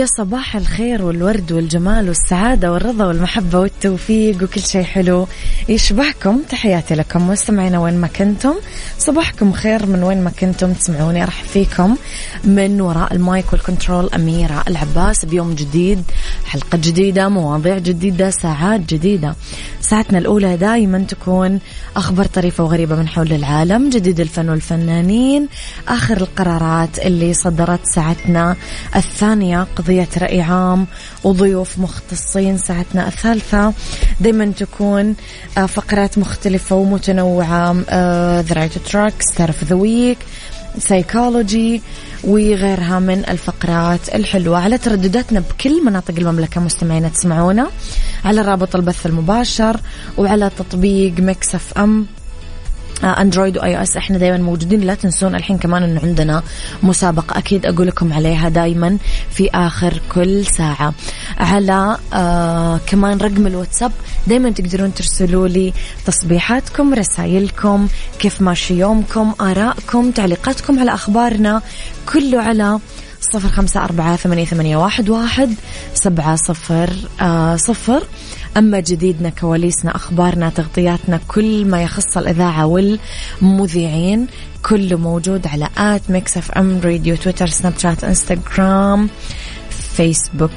[0.00, 5.28] يا صباح الخير والورد والجمال والسعادة والرضا والمحبة والتوفيق وكل شيء حلو.
[5.68, 8.54] يشبهكم تحياتي لكم مستمعينا وين ما كنتم.
[8.98, 11.96] صباحكم خير من وين ما كنتم تسمعوني أرحب فيكم.
[12.44, 16.02] من وراء ال mic وال control أميرة العباس بيوم جديد.
[16.50, 19.34] حلقة جديدة مواضيع جديدة ساعات جديدة.
[19.80, 21.60] ساعتنا الأولى دائما تكون
[21.96, 25.48] أخبار طريفة وغريبة من حول العالم جديد الفن والفنانين
[25.88, 28.56] آخر القرارات اللي صدرت ساعتنا
[28.96, 30.86] الثانية قضية رأي عام
[31.24, 33.72] وضيوف مختصين ساعتنا الثالثة.
[34.20, 35.14] دايما تكون
[35.58, 37.72] آه، فقرات مختلفة ومتنوعة
[38.40, 39.52] The Right Track Star
[40.78, 41.82] Psychology
[42.24, 44.58] وغيرها من الفقرات الحلوة.
[44.58, 47.70] على تردداتنا بكل مناطق المملكة مستمعين تسمعونا
[48.24, 49.80] على رابط البث المباشر
[50.18, 52.06] وعلى تطبيق Mix FM.
[53.04, 54.80] Android و iOS إحنا دائما موجودين.
[54.80, 56.42] لا تنسون الحين كمان انه عندنا
[56.82, 58.98] مسابقة أكيد أقول لكم عليها دائما
[59.30, 60.94] في آخر كل ساعة.
[61.38, 63.92] على آه كمان رقم الواتساب
[64.26, 65.72] دائما تقدرون ترسلوا لي
[66.06, 67.88] تصبيحاتكم رسائلكم
[68.18, 71.62] كيف ماشي يومكم آرائكم تعليقاتكم على أخبارنا.
[72.12, 72.78] كله على
[73.20, 75.54] صفر خمسة أربعة ثمانية, ثمانية واحد, واحد
[75.94, 76.90] سبعة صفر
[77.20, 78.02] آه صفر.
[78.56, 84.26] أما جديدنا كواليسنا أخبارنا تغطياتنا كل ما يخص الإذاعة والمذيعين
[84.68, 89.08] كله موجود على at Mix FM Radio تويتر سناب شات إنستغرام
[89.70, 90.50] فيسبوك.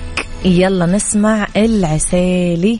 [0.45, 2.79] يلا نسمع العسيلي.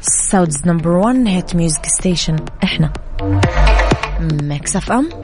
[0.00, 2.92] Saudi's number 1 hit music station إحنا.
[4.20, 5.23] Mix FM.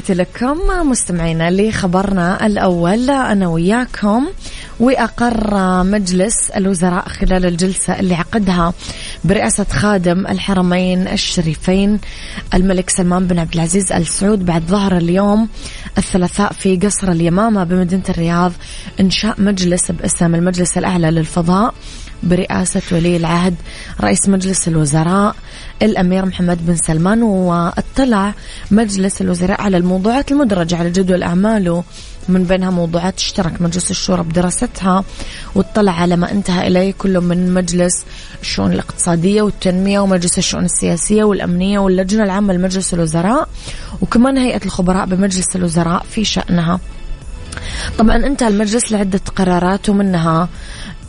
[0.00, 0.58] تحياتي لكم
[0.90, 3.10] مستمعينا لخبرنا الأول.
[3.10, 4.26] أنا وياكم
[4.80, 8.72] وأقر مجلس الوزراء خلال الجلسة اللي عقدها
[9.24, 12.00] برئاسة خادم الحرمين الشريفين
[12.54, 15.48] الملك سلمان بن عبد العزيز آل سعود بعد ظهر اليوم
[15.98, 18.52] الثلاثاء في قصر اليمامة بمدينة الرياض
[19.00, 21.74] إنشاء مجلس باسم المجلس الأعلى للفضاء.
[22.22, 23.54] برئاسة ولي العهد
[24.00, 25.36] رئيس مجلس الوزراء
[25.82, 28.34] الأمير محمد بن سلمان واطلع
[28.70, 31.84] مجلس الوزراء على الموضوعات المدرجة على جدول أعماله.
[32.28, 35.04] من بينها موضوعات اشترك مجلس الشورى بدراستها
[35.54, 38.04] واطلع على ما انتهى إليه كل من مجلس
[38.42, 43.48] الشؤون الاقتصادية والتنمية ومجلس الشؤون السياسية والأمنية واللجنة العامة لمجلس الوزراء
[44.00, 46.80] وكمان هيئة الخبراء بمجلس الوزراء في شأنها.
[47.98, 50.48] طبعا انتهى المجلس لعدة قرارات ومنها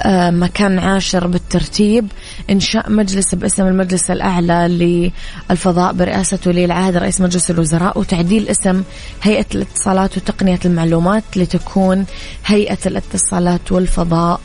[0.02, 2.08] آه، مكان عاشر بالترتيب
[2.50, 5.12] إنشاء مجلس باسم المجلس الأعلى
[5.50, 8.84] للفضاء برئاسة ولي العهد رئيس مجلس الوزراء وتعديل اسم
[9.22, 12.06] هيئة الاتصالات وتقنية المعلومات لتكون
[12.46, 14.42] هيئة الاتصالات والفضاء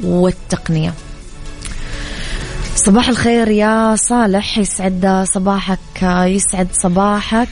[0.00, 0.94] والتقنية.
[2.76, 7.48] صباح الخير يا صالح يسعد صباحك يسعد صباحك.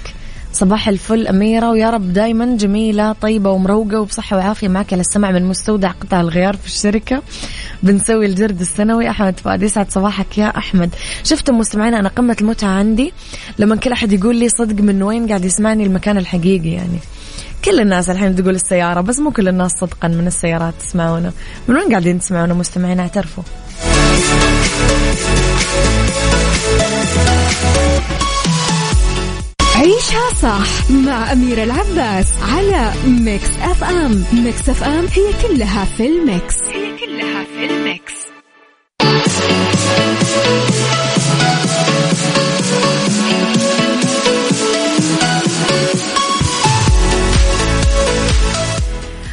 [0.58, 5.44] صباح الفل أميرة ويا رب دايما جميلة طيبة ومروقة وبصحة وعافية معك على السمع من
[5.44, 7.22] مستودع قطع الغيار في الشركة.
[7.82, 9.10] بنسوي الجرد السنوي.
[9.10, 10.90] أحمد فؤاد يسعد صباحك يا أحمد.
[11.25, 13.12] شفتم مستمعين أنا قمة المتعة عندي.
[13.58, 16.99] لما كل أحد يقول لي صدق من وين قاعد يسمعني المكان الحقيقي يعني.
[17.64, 21.32] كل الناس الحين تقول السيارة بس مو كل الناس صدقا من السيارات تسمعونا.
[21.69, 23.44] من وين قاعدين تسمعونا مستمعين اعترفوا.
[29.78, 34.25] عيشها صح مع أميرة العباس على Mix FM.
[34.32, 36.62] Mix FM هي كلها في ال mix.
[36.62, 38.12] هي كلها في ال mix.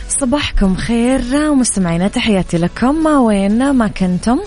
[0.09, 3.03] صباحكم خير ومستمعينا تحياتي لكم.
[3.03, 4.39] ما وين ما كنتم؟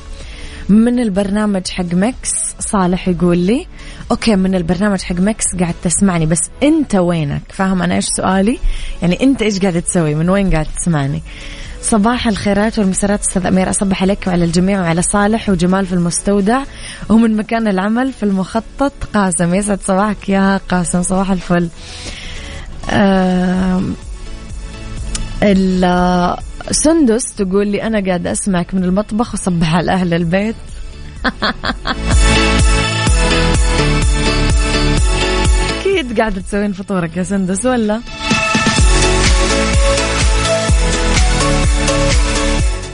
[0.69, 2.31] من البرنامج حق مكس
[2.61, 3.67] صالح يقول لي
[4.11, 8.59] okay من البرنامج حق مكس قاعد تسمعني بس أنت وينك؟ فاهم أنا إيش سؤالي؟
[9.03, 11.23] يعني أنت إيش قاعد تسوي؟ من وين قاعد تسمعني؟
[11.83, 16.63] صباح الخيرات والمسرات أستاذ امير أصبح عليك وعلى الجميع وعلى صالح وجمال في المستودع
[17.09, 18.93] ومن مكان العمل في المخطط.
[19.15, 21.69] قاسم يسعد صباحك يا قاسم صباح الفل.
[26.71, 30.57] سندس تقول لي أنا قاعدة أسمعك من المطبخ وصبح على أهل البيت.
[35.81, 38.01] أكيد قاعدة تسوين فطورك يا سندس ولا؟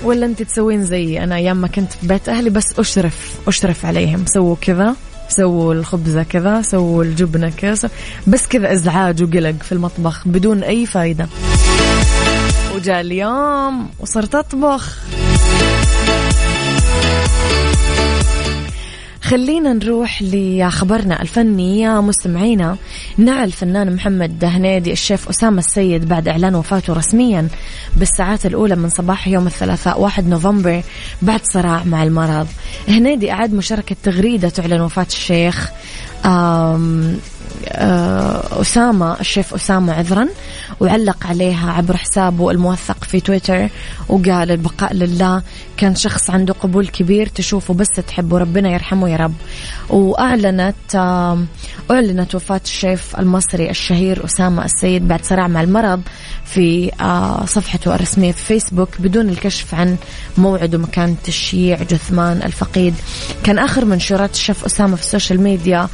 [0.04, 4.26] ولا أنت تسوين زيي أنا أيام ما كنت في بيت أهلي بس أشرف أشرف عليهم.
[4.26, 4.96] سووا كذا
[5.28, 7.90] سووا الخبزة كذا سووا الجبنة كذا
[8.26, 11.28] بس كذا إزعاج وقلق في المطبخ بدون أي فايدة.
[12.74, 14.98] وجاء اليوم وصرت أطبخ.
[19.22, 21.80] خلينا نروح لخبرنا الفني.
[21.80, 22.76] يا مستمعينا
[23.18, 27.48] نعى الفنان محمد هنيدي الشيف أسامة السيد بعد إعلان وفاته رسميا
[27.96, 30.82] بالساعات الأولى من صباح يوم الثلاثاء 1 نوفمبر
[31.22, 32.48] بعد صراع مع المرض.
[32.88, 35.70] هنيدي أعاد مشاركة تغريدة تعلن وفاة الشيخ.
[38.60, 40.28] أسامة الشيف أسامة عذرا
[40.80, 43.68] وعلق عليها عبر حسابه الموثق في تويتر
[44.08, 45.42] وقال البقاء لله
[45.76, 49.34] كان شخص عنده قبول كبير تشوفه بس تحبه ربنا يرحمه يا رب.
[49.90, 50.74] وأعلنت
[51.90, 56.02] أعلنت وفاة الشيف المصري الشهير أسامة السيد بعد صراع مع المرض
[56.44, 59.96] في آه، صفحته الرسمية في فيسبوك بدون الكشف عن
[60.38, 62.94] موعد ومكان تشييع جثمان الفقيد.
[63.44, 65.88] كان آخر منشورات الشيف أسامة في ال social media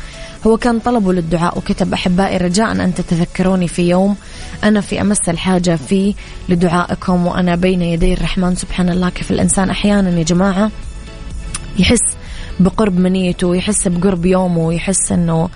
[0.47, 4.17] هو كان طلبه للدعاء وكتب أحبائي رجاء أن تتذكروني في يوم
[4.65, 6.15] أنا في أمس الحاجة فيه
[6.49, 8.55] لدعائكم وأنا بين يدي الرحمن.
[8.55, 10.71] سبحان الله كيف الإنسان أحيانا يا جماعة
[11.79, 12.03] يحس
[12.61, 15.49] بقرب منيته ويحس بقرب يومه ويحس إنه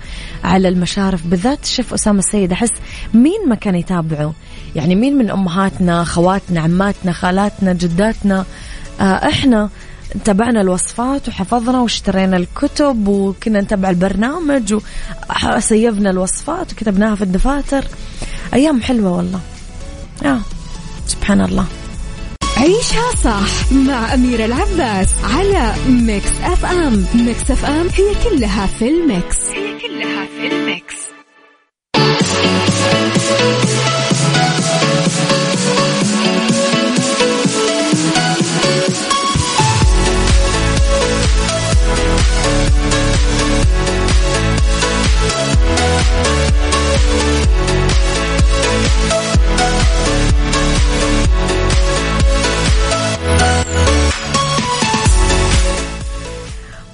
[0.43, 1.27] على المشارف.
[1.27, 2.71] بالذات الشيف أسامة السيد أحس
[3.13, 4.33] مين ما كان يتابعه؟
[4.75, 8.45] يعني مين من أمهاتنا خواتنا عماتنا خالاتنا جداتنا؟
[9.01, 9.69] آه إحنا
[10.25, 14.75] تابعنا الوصفات وحفظنا واشترينا الكتب وكنا نتابع البرنامج
[15.45, 17.83] وسيفنا الوصفات وكتبناها في الدفاتر.
[18.53, 19.39] أيام حلوة والله.
[20.25, 20.41] آه.
[21.07, 21.65] سبحان الله.
[22.57, 29.37] عيشها صح مع أميرة العباس على Mix FM Mix FM هي كلها في ال mix.
[29.49, 31.04] هي كلها في ال mix.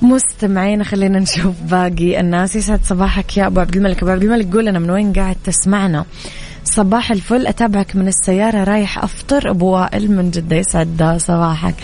[0.02, 2.56] مستمعين خلينا نشوف باقي الناس.
[2.56, 4.04] يسعد صباحك يا أبو عبد الملك.
[4.04, 6.06] أبو عبد الملك قول لنا من وين قاعد تسمعنا؟
[6.64, 7.48] صباح الفل.
[7.48, 10.56] أتابعك من السيارة رايح أفطر أبو وائل من جدة.
[10.56, 11.76] يسعد صباحك.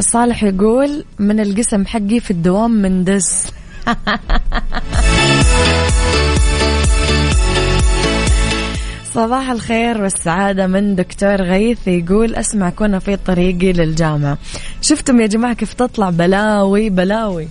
[0.00, 3.52] صالح يقول من القسم حقي في الدوام من دس
[9.16, 14.38] صباح الخير والسعادة من دكتور غيث يقول أسمع كنا في طريقي للجامعة.
[14.82, 17.48] شفتم يا جماعة كيف تطلع بلاوي بلاوي.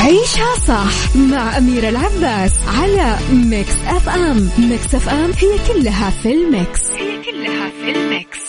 [0.00, 6.90] عيشها صح مع أميرة العباس على Mix FM Mix FM هي كلها في ال mix.
[6.90, 8.40] هي كلها في ال mix.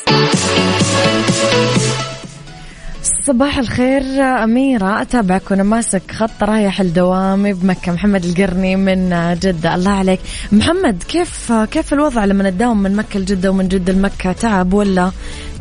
[3.27, 5.01] صباح الخير أميرة.
[5.01, 7.91] أتابعك وأنا ماسك خط رايح لدوامي بمكة.
[7.91, 9.09] محمد القرني من
[9.41, 9.75] جدة.
[9.75, 10.19] الله عليك.
[10.51, 15.11] محمد كيف كيف الوضع لما تداوم من مكة لجدة ومن جدة لمكة؟ تعب ولا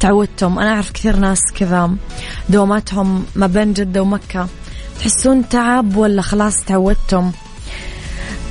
[0.01, 1.91] تعودتم؟ أنا أعرف كثير ناس كذا
[2.49, 4.47] دواماتهم ما بين جدة ومكة.
[5.01, 7.33] تحسون تعب ولا خلاص تعودتم؟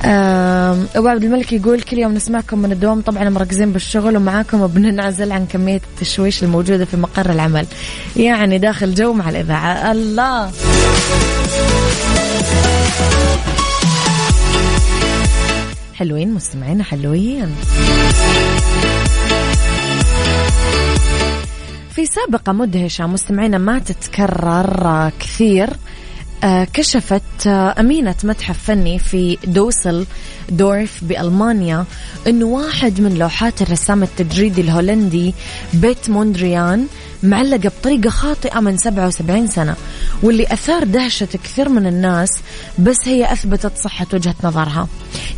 [0.06, 3.02] أبو عبد الملك يقول كل يوم نسمعكم من الدوام.
[3.02, 7.66] طبعا مركزين بالشغل ومعاكم بننعزل عن كمية التشويش الموجودة في مقر العمل.
[8.18, 9.92] يعني داخل جو مع الإذاعة.
[9.92, 10.52] الله!
[15.94, 17.56] حلوين مستمعين حلوين.
[21.96, 25.70] في سابقة مدهشة مستمعينا ما تتكرر كثير.
[26.44, 30.06] كشفت آه، أمينة متحف فني في دوسل
[30.50, 31.86] دورف بألمانيا
[32.28, 35.34] أنه واحد من لوحات الرسام التجريدي الهولندي
[35.74, 36.88] بيت موندريان
[37.24, 39.76] معلقة بطريقة خاطئة من 77 سنة
[40.24, 42.30] واللي أثار دهشة كثير من الناس
[42.80, 44.88] بس هي أثبتت صحة وجهة نظرها.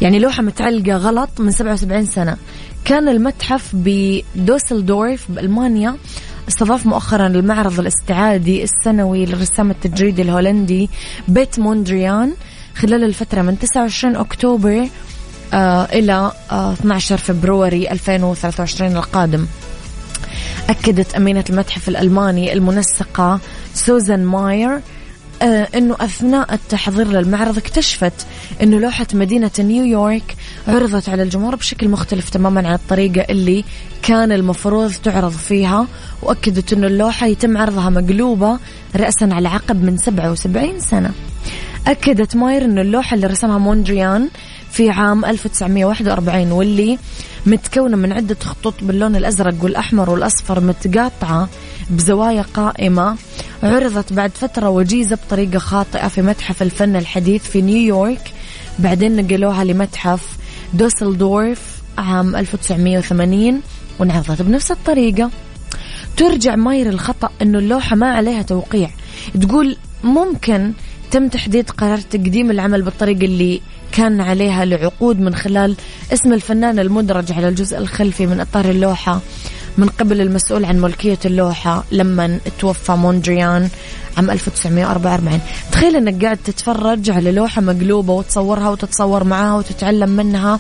[0.02, 2.38] يعني لوحة متعلقة غلط من 77 سنة.
[2.86, 5.96] كان المتحف بدوسلدورف بألمانيا
[6.48, 10.90] استضاف مؤخرا المعرض الاستعادي السنوي للرسام التجريدي الهولندي
[11.28, 12.34] بيت موندريان
[12.76, 14.88] خلال الفترة من 29 أكتوبر
[15.54, 19.46] آه إلى آه 12 فبراير 2023 القادم.
[20.70, 23.40] أكدت أمينة المتحف الألماني المنسقة
[23.74, 24.80] سوزان ماير
[25.42, 28.14] إنه أثناء التحضير للمعرض اكتشفت
[28.64, 30.36] إنه لوحة مدينة نيويورك
[30.68, 33.64] عرضت على الجمهور بشكل مختلف تماما عن الطريقة اللي
[34.02, 35.88] كان المفروض تعرض فيها
[36.22, 38.60] وأكدت إنه اللوحة يتم عرضها مقلوبة
[38.96, 41.12] راسا على عقب من 77 سنة.
[41.88, 44.30] أكدت ماير إنه اللوحة اللي رسمها موندريان
[44.72, 46.98] في عام 1941 واللي
[47.46, 51.50] متكونة من عدة خطوط باللون الأزرق والأحمر والأصفر متقاطعة
[51.90, 53.16] بزوايا قائمة.
[53.64, 58.32] عرضت بعد فترة وجيزة بطريقة خاطئة في متحف الفن الحديث في نيويورك.
[58.80, 60.38] بعدين نقلوها لمتحف
[60.74, 63.62] دوسلدورف عام 1980
[64.00, 65.30] وانعرضت بنفس الطريقة.
[66.18, 68.90] ترجع ماير الخطأ أنه اللوحة ما عليها توقيع.
[69.42, 70.74] تقول ممكن
[71.12, 75.76] تم تحديد قرار تقديم العمل بالطريقة اللي كان عليها لعقود من خلال
[76.14, 79.20] اسم الفنان المدرج على الجزء الخلفي من إطار اللوحة.
[79.78, 83.70] من قبل المسؤول عن ملكية اللوحة لما توفى موندريان
[84.18, 85.40] عام 1944
[85.72, 90.60] تخيل إنك قاعد تتفرج على لوحة مقلوبة وتصورها وتتصور معاها وتتعلم منها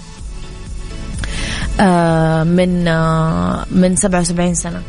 [1.79, 4.81] آه من آه من 77 سنة.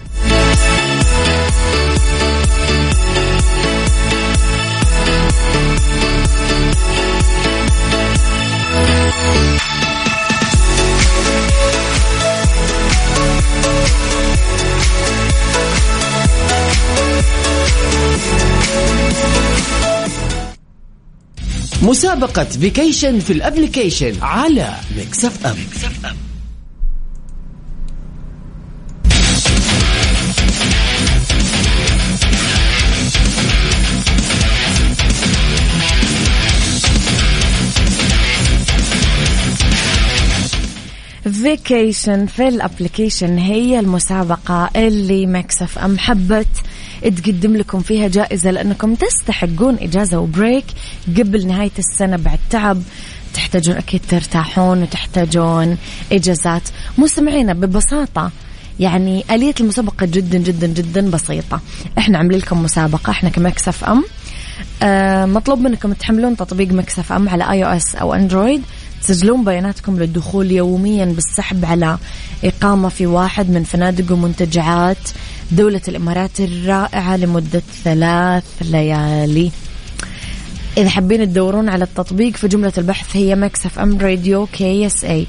[21.83, 26.17] مسابقة vacation في ال application على Mix FM, Mix FM.
[41.33, 46.47] vacation في ال application هي المسابقة اللي Mix FM حبت
[47.11, 50.65] تقدم لكم فيها جائزة لأنكم تستحقون إجازة و break
[51.19, 52.83] قبل نهاية السنة بعد تعب.
[53.35, 55.77] تحتاجون أكيد ترتاحون وتحتاجون
[56.13, 56.63] إجازات.
[56.99, 58.31] مستمعينا ببساطة
[58.81, 61.61] يعني آلية المسابقة جدا جدا جدا بسيطة.
[61.99, 64.05] إحنا عاملين لكم مسابقة إحنا ك Mix FM
[64.83, 68.63] آه مطلوب منكم تحملون تطبيق Mix FM على iOS أو Android
[69.03, 71.99] تسجلون بياناتكم للدخول يوميا بالسحب على
[72.45, 74.97] إقامة في واحد من فنادق ومنتجعات.
[75.53, 79.51] دولة الإمارات الرائعة لمدة ثلاث ليالي.
[80.77, 85.27] إذا حابين تدورون على التطبيق في جملة البحث هي Mix FM Radio KSA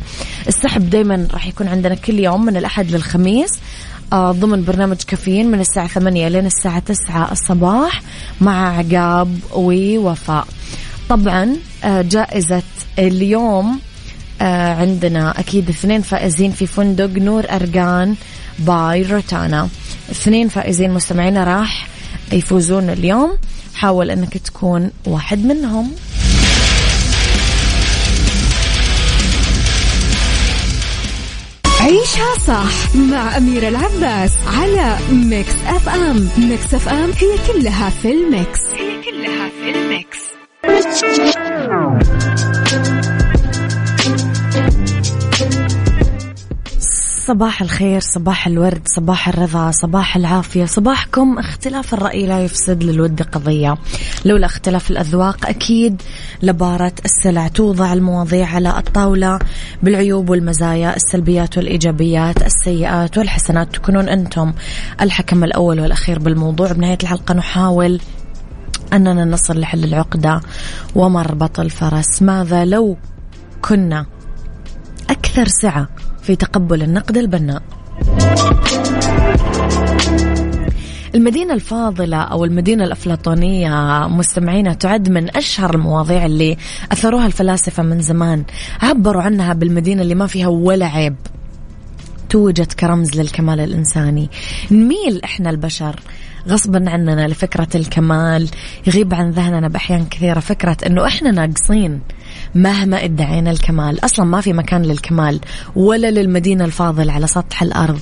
[0.48, 3.50] السحب دايما راح يكون عندنا كل يوم من الأحد للخميس
[4.14, 8.02] آه ضمن برنامج كافيين من الساعة ثمانية لين الساعة تسعة الصباح
[8.42, 10.48] مع عقاب ووفاء.
[11.10, 12.64] طبعا آه جائزة
[13.00, 13.80] اليوم
[14.42, 18.16] آه عندنا أكيد اثنين فائزين في فندق Nour Arjaan
[18.60, 19.70] by Rotana.
[20.12, 21.88] اثنين فائزين مستمعينا راح
[22.32, 23.38] يفوزون اليوم.
[23.76, 25.92] حاول أنك تكون واحد منهم.
[31.82, 38.60] عيشها صح مع أميرة العباس على Mix FM Mix FM هي كلها في ال mix.
[38.74, 40.18] هي كلها في الميكس.
[47.28, 51.40] صباح الخير صباح الورد صباح الرضا صباح العافية صباحكم.
[51.40, 53.78] اختلاف الرأي لا يفسد للود قضية.
[54.26, 56.02] لولا اختلاف الأذواق أكيد
[56.44, 59.40] لبارة السلع توضع المواضيع على الطاولة.
[59.84, 64.54] بالعيوب والمزايا السلبيات والإيجابيات السيئات والحسنات تكونون أنتم
[65.02, 66.72] الحكم الأول والأخير بالموضوع.
[66.72, 68.02] بنهاية الحلقة نحاول
[68.94, 70.42] أننا نصل لحل العقدة
[70.96, 72.22] ومربط الفرس.
[72.22, 72.98] ماذا لو
[73.62, 74.06] كنا
[75.10, 75.88] أكثر سعة
[76.28, 77.62] في تقبل النقد البناء.
[81.16, 86.58] المدينة الفاضلة أو المدينة الأفلاطونية مستمعينا تعد من أشهر المواضيع اللي
[86.92, 88.44] أثروها الفلاسفة من زمان.
[88.82, 91.16] عبروا عنها بالمدينة اللي ما فيها ولا عيب.
[92.30, 94.30] توجد كرمز للكمال الإنساني.
[94.72, 96.00] نميل إحنا البشر.
[96.48, 98.50] غصبا عننا لفكرة الكمال.
[98.88, 102.02] يغيب عن ذهننا بأحيان كثيرة فكرة أنه إحنا ناقصين.
[102.56, 104.06] مهما ادعينا الكمال.
[104.06, 105.40] أصلا ما في مكان للكمال
[105.76, 108.00] ولا للمدينة الفاضل على سطح الأرض.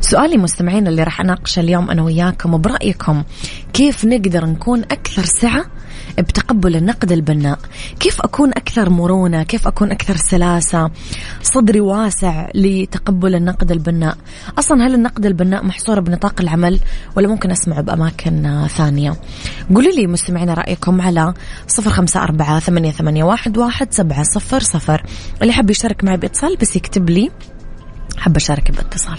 [0.00, 3.24] سؤالي مستمعين اللي راح أناقشه اليوم أنا وياكم برأيكم
[3.72, 5.64] كيف نقدر نكون أكثر سعة
[6.18, 7.58] بتقبل النقد البناء.
[8.00, 10.90] كيف أكون أكثر مرونة؟ كيف أكون أكثر سلاسة؟
[11.42, 14.16] صدري واسع لتقبل النقد البناء.
[14.58, 16.80] أصلا هل النقد البناء محصور بنطاق العمل
[17.16, 19.16] ولا ممكن أسمعه بأماكن ثانية؟
[19.74, 21.34] قولوا لي مستمعين رأيكم على
[21.66, 25.06] صفر خمسة أربعة ثمانية, ثمانية واحد, واحد سبعة صفر صفر.
[25.42, 27.30] اللي حاب يشارك معي بإتصال بس يكتب لي
[28.16, 29.18] حاب أشارك بإتصال.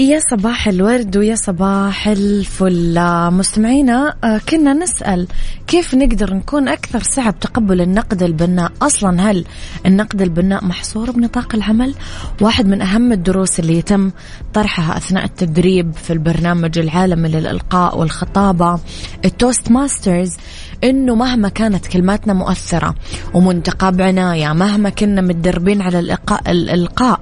[0.00, 2.94] يا صباح الورد ويا صباح الفل.
[3.30, 5.28] مستمعينا آه، كنا نسأل
[5.66, 9.44] كيف نقدر نكون أكثر سعة بتقبل النقد البناء؟ أصلا هل
[9.86, 11.94] النقد البناء محصور بنطاق العمل؟
[12.40, 14.10] واحد من أهم الدروس اللي يتم
[14.54, 18.78] طرحها أثناء التدريب في البرنامج العالمي للإلقاء والخطابة
[19.24, 20.36] ال Toastmasters
[20.84, 22.94] إنه مهما كانت كلماتنا مؤثرة
[23.34, 27.20] ومنتقاة بعناية مهما كنا متدربين على الالقاء الإلقاء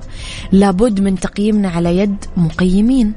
[0.52, 3.12] لابد من تقييمنا على يد مقيمين.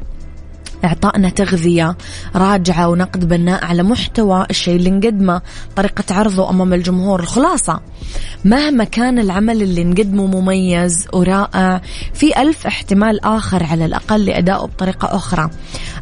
[0.86, 1.98] إعطائنا تغذية
[2.36, 5.42] راجعة ونقد بناء على محتوى الشيء اللي نقدمه
[5.76, 7.80] طريقة عرضه أمام الجمهور الخلاصة.
[8.46, 11.82] مهما كان العمل اللي نقدمه مميز ورائع
[12.14, 15.50] في ألف احتمال آخر على الأقل لأدائه بطريقة أخرى.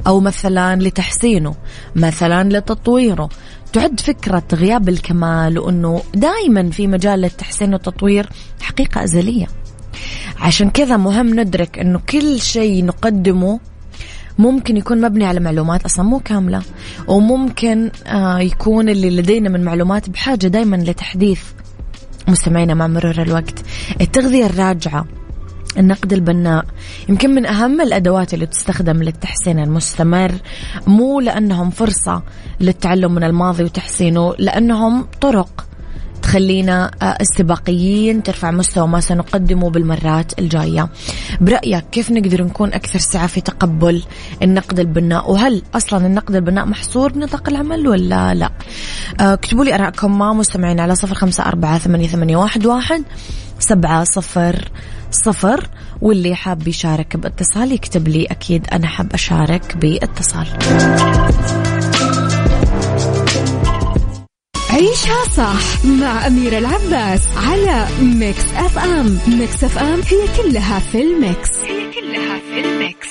[0.08, 1.56] أو مثلا لتحسينه
[1.96, 3.30] مثلا لتطويره
[3.74, 8.30] تعد فكرة غياب الكمال وأنه دائما في مجال للتحسين والتطوير
[8.62, 9.48] حقيقة أزلية.
[10.40, 13.60] عشان كذا مهم ندرك أنه كل شيء نقدمه
[14.38, 16.62] ممكن يكون مبني على معلومات أصلا مو كاملة
[17.08, 21.42] وممكن آه يكون اللي لدينا من معلومات بحاجة دائما لتحديث
[22.28, 23.60] مستمعينا مع مرور الوقت.
[24.02, 25.06] التغذية الراجعة
[25.78, 26.66] النقد البناء.
[27.10, 30.32] يمكن من أهم الأدوات اللي تستخدم للتحسين المستمر
[30.88, 32.24] مو لأنهم فرصة
[32.60, 35.66] للتعلم من الماضي وتحسينه لأنهم طرق
[36.22, 40.90] تخلينا آه، استباقيين ترفع مستوى ما سنقدمه بالمرات الجاية.
[41.42, 44.04] برأيك كيف نقدر نكون أكثر سعة في تقبل
[44.42, 48.50] النقد البناء؟ وهل أصلا النقد البناء محصور بنطاق العمل ولا لا؟
[49.20, 53.04] آه، اكتبوا لي أراءكم ما مستمعين على صفر خمسة أربعة ثمانية, واحد.
[53.60, 54.70] سبعة صفر
[55.12, 55.68] صفر
[56.02, 60.48] واللي حاب يشارك باتصال يكتب لي أكيد أنا حاب أشارك باتصال.
[64.70, 71.50] عيشها صح مع أميرة العباس على Mix FM Mix FM هي كلها في ال mix.
[71.64, 73.10] هي كلها في ال mix.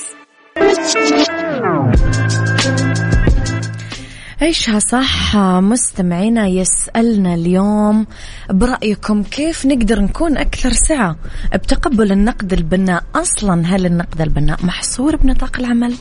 [4.42, 5.36] عيشها صح.
[5.36, 8.06] مستمعينا يسألنا اليوم
[8.50, 11.16] برأيكم كيف نقدر نكون أكثر سعة
[11.54, 15.94] بتقبل النقد البناء؟ أصلا هل النقد البناء محصور بنطاق العمل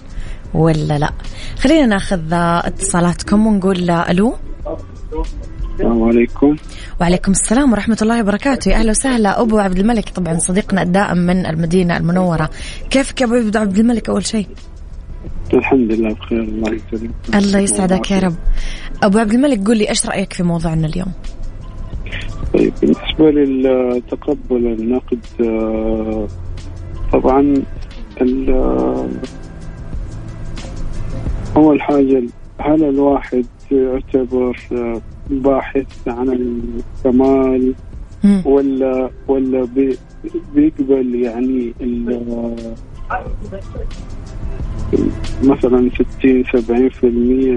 [0.54, 1.10] ولا لا؟
[1.60, 4.36] خلينا ناخذ اتصالاتكم ونقول ألو.
[5.73, 6.56] السلام عليكم.
[7.02, 8.69] وعليكم السلام ورحمة الله وبركاته.
[8.69, 9.41] يا أهلا وسهلا.
[9.41, 12.50] أبو عبد الملك طبعا صديقنا الدائم من المدينة المنورة.
[12.89, 14.47] كيفك يا أبو عبد الملك؟ أول شيء.
[15.53, 18.36] الحمد لله بخير الله يسلمك الله يسعدك يا رب.
[19.03, 21.12] أبو عبد الملك قول لي إيش رأيك في موضوعنا اليوم؟
[22.53, 26.27] طيب بالنسبة للتقبل النقد آه،
[27.13, 27.53] طبعا
[31.57, 32.23] أول حاجة
[32.60, 37.73] هل الواحد يعتبر آه، باحث عن الكمال
[38.45, 39.67] ولا ولا
[40.55, 41.73] بيقبل يعني
[45.43, 47.04] مثلا 60 70%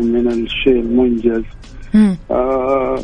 [0.05, 1.43] من الشيء المنجز.
[2.31, 2.99] آه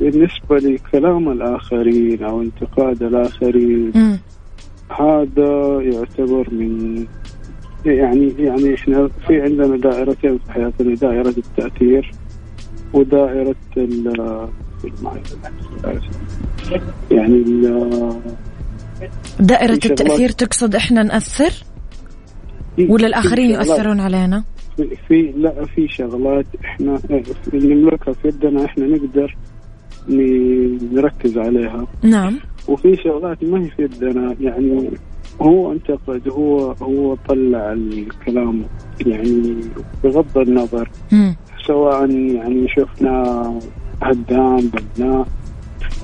[0.00, 4.18] بالنسبة لكلام الآخرين أو انتقاد الآخرين مم.
[5.00, 7.04] هذا يعتبر من
[7.84, 12.10] يعني يعني إحنا في عندنا دائرتين في حياتنا دائرة التأثير
[12.92, 14.48] ودائرة ال
[17.10, 18.20] يعني ال-
[19.40, 21.52] دائرة التأثير تقصد إحنا نأثر؟
[22.88, 23.06] ولا
[23.50, 24.44] شغلات- يؤثرون علينا؟
[24.76, 26.46] في, في لا في شغلات.
[26.64, 26.98] إحنا
[27.54, 29.36] نملكها في يدنا إحنا نقدر
[30.92, 31.86] نركز عليها.
[32.02, 32.38] نعم.
[32.68, 34.90] وفي شغلات ما هي في يدنا يعني
[35.42, 38.62] هو انتقد هو هو طلع الكلام
[39.06, 39.54] يعني
[40.04, 40.88] بغض النظر.
[41.12, 41.36] مم.
[41.66, 43.54] سواء يعني شفنا
[44.02, 45.26] هدام بناء.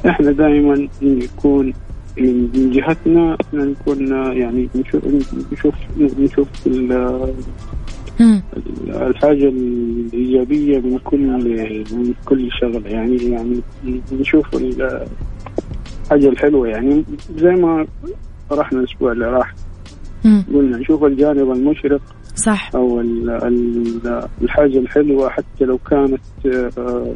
[0.09, 1.73] إحنا دائما نكون
[2.19, 5.03] من جهتنا إحنا نكون يعني نشوف
[5.53, 5.75] نشوف
[6.19, 6.49] نشوف.
[8.89, 11.19] الحاجة الإيجابية من كل
[11.93, 13.61] من كل شغلة يعني يعني
[14.13, 15.07] نشوف ال-
[16.05, 17.05] الحاجة الحلوة يعني
[17.37, 17.87] زي ما
[18.53, 19.55] رحنا الأسبوع اللي راح.
[20.55, 22.01] قلنا نشوف الجانب المشرق
[22.37, 26.21] صح أو ال- ال- الحاجة الحلوة حتى لو كانت
[26.79, 27.15] آه،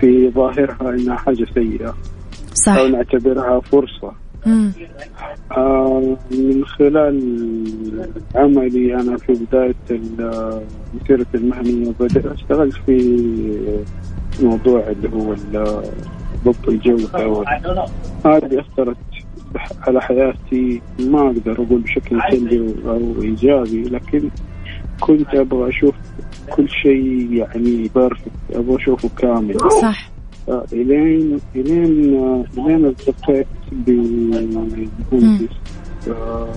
[0.00, 1.94] في ظاهرها إنها حاجة سيئة
[2.64, 2.76] صح.
[2.76, 4.12] أو نعتبرها فرصة.
[4.46, 4.72] مم.
[5.52, 7.20] آه، من خلال
[8.34, 9.74] عملي أنا في بداية
[10.94, 12.98] مسيرتي المهنية بدأت اشتغلت في
[14.42, 15.34] موضوع اللي هو
[16.44, 17.44] ضبط الجودة
[18.24, 18.96] هذه أثرت
[19.86, 20.80] على حياتي.
[20.98, 24.30] ما أقدر أقول بشكل سلبي أو إيجابي لكن
[25.00, 25.94] كنت أبغى أشوف
[26.50, 29.56] كل شيء يعني بيرفكت أبغى أشوفه كامل.
[29.82, 30.13] صح.
[30.48, 32.14] الين إلين
[32.58, 35.48] إلين التقيت بمهندس
[36.08, 36.48] آه،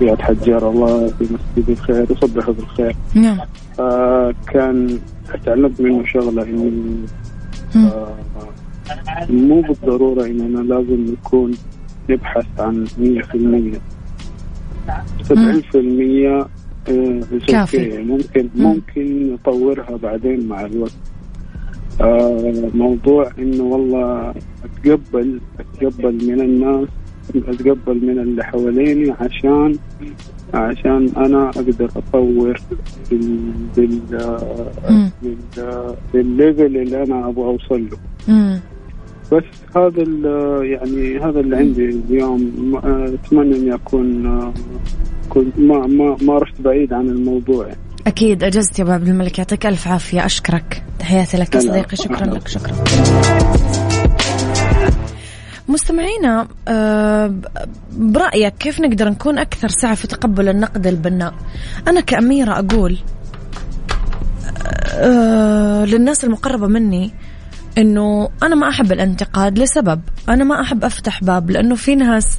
[0.00, 3.38] زياد حجار الله في مسجد الخير يصبحه بالخير نعم
[3.80, 4.98] آه، كان
[5.44, 6.70] تعلمت منه شغلة انه
[7.74, 7.84] مم.
[7.86, 8.14] آه،
[9.30, 11.50] مو بالضرورة اننا لازم نكون
[12.10, 13.80] نبحث عن 100%
[15.28, 16.46] 70%
[16.88, 17.98] آه، is كافي.
[18.02, 18.62] ممكن مم.
[18.66, 20.92] ممكن نطورها بعدين مع الوقت
[22.74, 24.34] موضوع إنه والله
[24.64, 26.88] أتقبل أتقبل من الناس
[27.36, 29.74] أتقبل من اللي حواليني عشان
[30.54, 32.60] عشان أنا أقدر أطور
[33.10, 34.00] بال بال
[36.14, 38.60] بال level اللي أنا أبغى أوصل له مم.
[39.32, 39.44] بس
[39.76, 42.52] هذا ال- يعني هذا اللي عندي اليوم
[42.84, 44.52] أتمنى إني أكون آه،
[45.28, 47.78] كنت ما ما ما رحت بعيد عن الموضوع يعني.
[48.10, 49.38] أكيد أجزت يا أبو عبد الملك.
[49.38, 50.26] يعطيك ألف عافية.
[50.26, 50.82] أشكرك.
[50.98, 51.60] تحياتي لك يا.
[51.60, 51.96] صديقي.
[51.96, 52.26] شكرا.
[52.26, 52.48] لك.
[52.48, 52.74] شكرا
[55.68, 57.34] مستمعينا آه،
[57.92, 61.34] برأيك كيف نقدر نكون أكثر سعة في تقبل النقد البناء؟
[61.88, 62.98] أنا كأميرة أقول
[64.94, 67.12] آه، للناس المقربة مني
[67.78, 70.00] إنه أنا ما أحب الانتقاد لسبب.
[70.28, 72.38] أنا ما أحب أفتح باب لأنه في ناس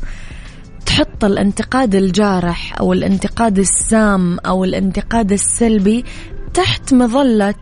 [0.86, 6.06] تحط الانتقاد الجارح أو الانتقاد السام أو الانتقاد السلبي
[6.54, 7.56] تحت مظلة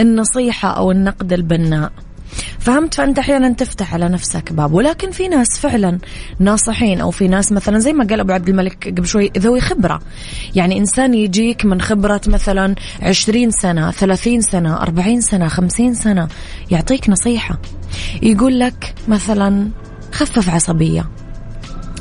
[0.00, 1.92] النصيحة أو النقد البناء.
[2.58, 4.72] فهمت؟ فأنت أحيانا تفتح على نفسك باب.
[4.72, 5.98] ولكن في ناس فعلا
[6.38, 10.00] ناصحين أو في ناس مثلا زي ما قال أبو عبد الملك قبل شوي ذوي خبرة.
[10.54, 16.28] يعني إنسان يجيك من خبرة مثلا عشرين سنة ثلاثين سنة أربعين سنة خمسين سنة
[16.70, 17.58] يعطيك نصيحة.
[18.22, 19.68] يقول لك مثلا
[20.12, 21.08] خفف عصبية.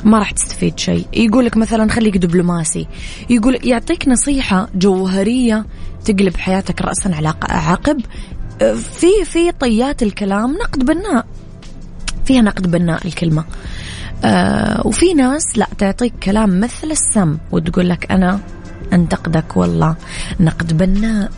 [0.05, 1.07] ما راح تستفيد شيء.
[1.13, 2.87] يقول لك مثلا خليك دبلوماسي.
[3.29, 5.65] يقول يعطيك نصيحة جوهرية
[6.05, 8.01] تقلب حياتك رأسا على عقب.
[8.75, 11.25] في في طيات الكلام نقد بناء.
[12.25, 13.45] فيها نقد بناء الكلمة.
[14.25, 18.39] آه وفي ناس لا تعطيك كلام مثل السم وتقول لك أنا
[18.93, 19.95] أنتقدك والله.
[20.39, 21.31] نقد بناء.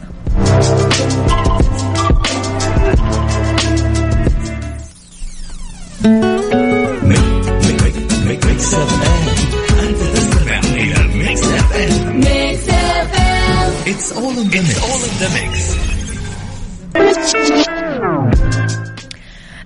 [13.87, 14.49] FM it's all in
[15.19, 15.75] the mix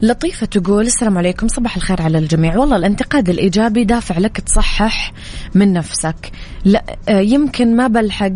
[0.01, 1.47] لطيفة تقول السلام عليكم.
[1.47, 2.57] صباح الخير على الجميع.
[2.57, 5.13] والله الانتقاد الإيجابي دافع لك تصحح
[5.55, 6.31] من نفسك.
[6.65, 8.31] لا يمكن ما بلحق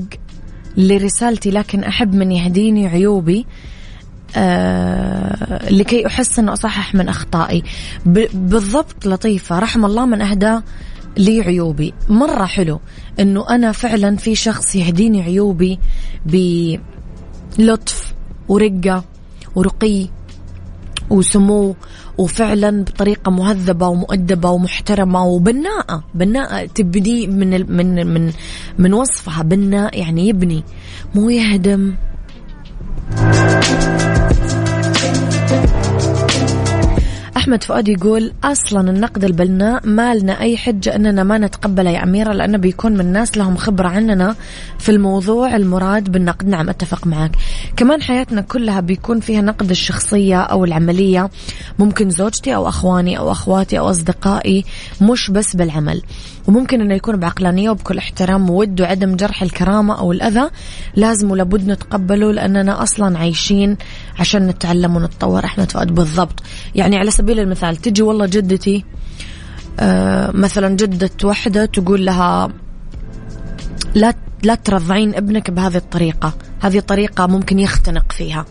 [0.78, 3.46] لرسالتي لكن أحب من يهديني عيوبي
[4.36, 7.64] آه لكي أحسن وأصحح من أخطائي.
[8.34, 9.60] بالضبط لطيفة.
[9.60, 10.60] رحم الله من أهدى
[11.18, 11.94] لي عيوبي.
[12.10, 12.80] مرة حلو
[13.20, 15.80] أنه أنا فعلا في شخص يهديني عيوبي
[16.26, 18.14] بلطف
[18.48, 19.04] ورقة
[19.56, 20.08] ورقي
[21.10, 21.76] وسمو
[22.18, 26.04] وفعلا بطريقة مهذبة ومؤدبة ومحترمة وبناءة.
[26.16, 28.34] بناءة تبدي من من من
[28.80, 29.44] من وصفها.
[29.44, 30.64] بناء يعني يبني.
[31.16, 31.96] مو يهدم.
[37.46, 42.34] أحمد فؤاد يقول أصلا النقد البناء ما لنا أي حجة أننا ما نتقبله يا أميرة
[42.34, 44.36] لأنه بيكون من ناس لهم خبرة عننا
[44.80, 46.48] في الموضوع المراد بالنقد.
[46.48, 47.32] نعم أتفق معك.
[47.78, 51.30] كمان حياتنا كلها بيكون فيها نقد الشخصية أو العملية.
[51.80, 54.66] ممكن زوجتي أو أخواني أو أخواتي أو أصدقائي
[55.02, 56.02] مش بس بالعمل.
[56.48, 60.50] وممكن أنه يكون بعقلانية وبكل احترام وود وعدم جرح الكرامة أو الأذى
[60.96, 63.78] لازم ولابد نتقبله لأننا أصلا عايشين
[64.20, 66.44] عشان نتعلم ونتطور أحمد فؤاد بالضبط.
[66.76, 68.86] يعني على سبيل المثال تجي والله جدتي
[69.80, 72.50] آه مثلا جدة واحدة تقول لها
[73.96, 78.46] لا لا ترضعين ابنك بهذه الطريقة هذه طريقة ممكن يختنق فيها.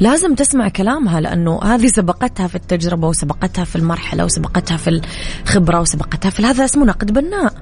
[0.00, 5.00] لازم تسمع كلامها لأنه هذه سبقتها في التجربة وسبقتها في المرحلة وسبقتها في
[5.44, 7.52] الخبرة وسبقتها في هذا اسمه نقد بناء.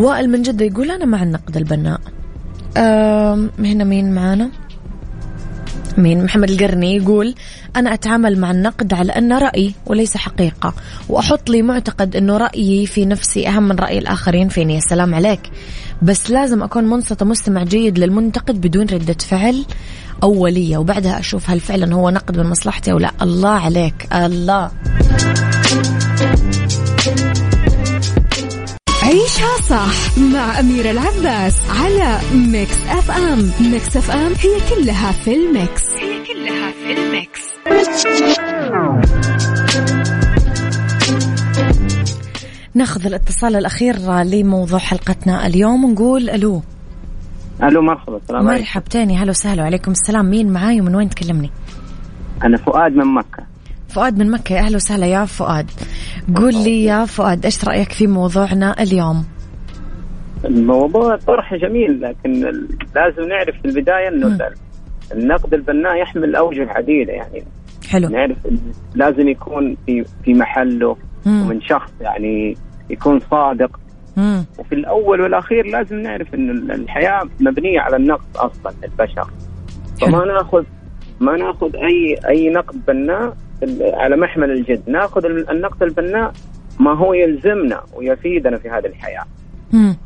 [0.00, 2.00] وائل من جدة يقول أنا مع النقد البناء.
[3.58, 4.50] هنا مين معانا؟
[5.98, 7.34] مين؟ محمد القرني يقول
[7.76, 10.74] أنا أتعامل مع النقد على أنه رأي وليس حقيقة.
[11.08, 14.74] وأحط لي معتقد أنه رأيي في نفسي أهم من رأي الآخرين فيني.
[14.74, 15.40] يا سلام عليك.
[16.02, 19.64] بس لازم أكون منصتة مستمع جيد للمنتقد بدون ردة فعل
[20.22, 20.78] أولية.
[20.78, 23.10] وبعدها أشوف هل فعلا هو نقد من مصلحتي أو لا.
[23.22, 24.08] الله عليك.
[24.12, 24.70] الله.
[29.02, 33.50] عيشها صح مع أميرة العباس على Mix FM.
[33.60, 35.89] Mix FM هي كلها في ال mix.
[42.74, 45.84] ناخذ الاتصال الأخير لموضوع حلقتنا اليوم.
[45.84, 46.62] ونقول ألو.
[47.62, 48.62] ألو مرحبا السلام عليكم.
[48.62, 50.30] مرحبتين هلا وسهلا وعليكم السلام.
[50.30, 51.50] مين معاي ومن وين تكلمني؟
[52.44, 53.44] أنا فؤاد من مكة.
[53.88, 55.70] فؤاد من مكة يا أهلا وسهلا يا فؤاد.
[56.36, 59.24] قول لي يا فؤاد إيش رأيك في موضوعنا اليوم؟
[60.44, 62.32] الموضوع طرح جميل لكن
[62.94, 64.38] لازم نعرف في البداية إنه
[65.12, 67.44] النقد البناء يحمل اوجه عديده يعني
[67.90, 68.08] حلو.
[68.08, 68.36] نعرف
[68.94, 71.42] لازم يكون في في محله مم.
[71.42, 72.56] ومن شخص يعني
[72.90, 73.80] يكون صادق.
[74.16, 74.44] مم.
[74.58, 79.30] وفي الأول والأخير لازم نعرف إن ال- الحياة مبنية على النقد أصلا للبشر.
[80.00, 80.64] فما ناخذ
[81.20, 83.36] ما ناخذ أي أي نقد بناء
[83.94, 84.82] على محمل الجد.
[84.90, 86.32] ناخذ ال- النقد البناء
[86.80, 89.24] ما هو يلزمنا ويفيدنا في هذه الحياة.
[89.72, 89.96] مم.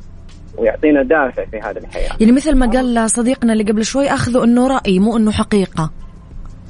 [0.58, 2.10] ويعطينا دافع في هذه الحياة.
[2.20, 5.90] يعني مثل ما قال صديقنا اللي قبل شوي أخذوا أنه رأي مو أنه حقيقة.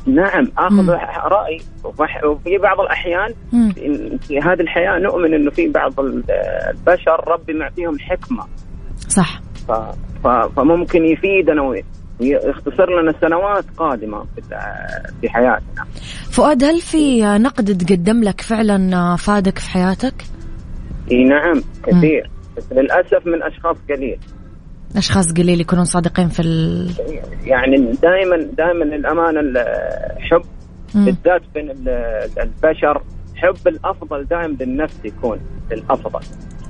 [0.06, 0.90] نعم آخذ مم.
[1.24, 1.60] رأي.
[2.24, 3.34] وفي بعض الأحيان
[4.20, 6.24] في هذه الحياة نؤمن إنه في بعض ال-
[6.70, 8.44] البشر ربي معطيهم حكمة.
[9.08, 9.40] صح.
[9.68, 9.72] ف...
[10.24, 10.28] ف...
[10.28, 11.84] فممكن يفيدنا وي-
[12.20, 14.24] ويختصر لنا سنوات قادمة
[15.20, 15.84] في حياتنا.
[16.30, 20.14] فؤاد هل في نقد تقدم لك فعلا فادك في حياتك؟
[21.10, 22.30] إي نعم كثير.
[22.56, 24.18] بس للأسف من أشخاص قليل.
[24.96, 26.90] أشخاص قليل يكونون صادقين في ال...
[27.44, 30.42] يعني دائما دائما للامانه الحب.
[30.94, 31.88] بالذات بين ال-
[32.38, 33.02] البشر
[33.36, 36.20] حب الأفضل دائم للنفس يكون للأفضل.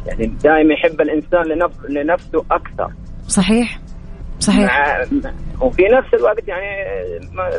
[0.06, 2.92] يعني دائما يحب الإنسان لنفس لنفسه أكثر.
[3.28, 3.78] صحيح؟
[4.40, 4.66] صحيح.
[4.66, 5.04] مع
[5.66, 6.66] وفي نفس الوقت يعني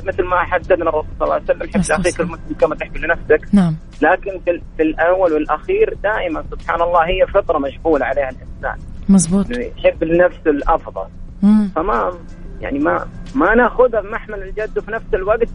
[0.08, 2.20] مثل ما حددنا الرسول صلى الله عليه وسلم حب لأخيك.
[2.20, 3.54] المسلم كما تحب لنفسك.
[3.54, 3.76] نعم.
[4.02, 8.95] لكن في, ال- في الأول والأخير دائما سبحان الله هي فطرة مجبوله عليها الإنسان.
[9.10, 11.06] مزبوط يحب لنفسه الأفضل
[11.44, 11.70] مم.
[11.76, 12.14] فما
[12.62, 15.48] يعني ما ما ناخذها بمحمل الجد وفي نفس الوقت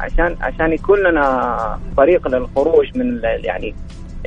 [0.00, 3.74] عشان عشان يكون لنا طريق للخروج من يعني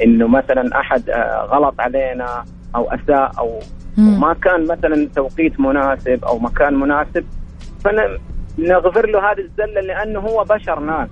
[0.03, 3.59] إنه مثلا أحد آه، غلط علينا أو أساء أو
[3.97, 4.19] مم.
[4.19, 7.25] ما كان مثلا توقيت مناسب أو مكان مناسب
[7.83, 11.09] فنغفر له هذه الزلة لأنه هو بشر ناقص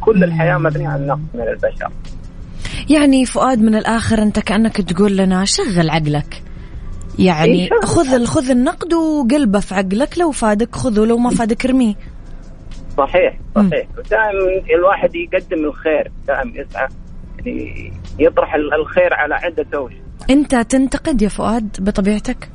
[0.00, 1.90] كل الحياة مبنية على النقص من البشر
[2.90, 6.42] يعني فؤاد من الآخر أنت كأنك تقول لنا شغل عقلك
[7.18, 7.80] يعني إيه،.
[7.84, 11.94] خذ خذ النقد وقلبه في عقلك لو فادك خذه لو ما فادك ارميه
[12.98, 13.38] صحيح.
[13.54, 14.32] صحيح دائما
[14.78, 16.88] الواحد يقدم الخير دائما يسعى
[17.38, 19.96] يعني يطرح ال- الخير على عدة اوجه
[20.30, 22.48] أنت تنتقد يا فؤاد بطبيعتك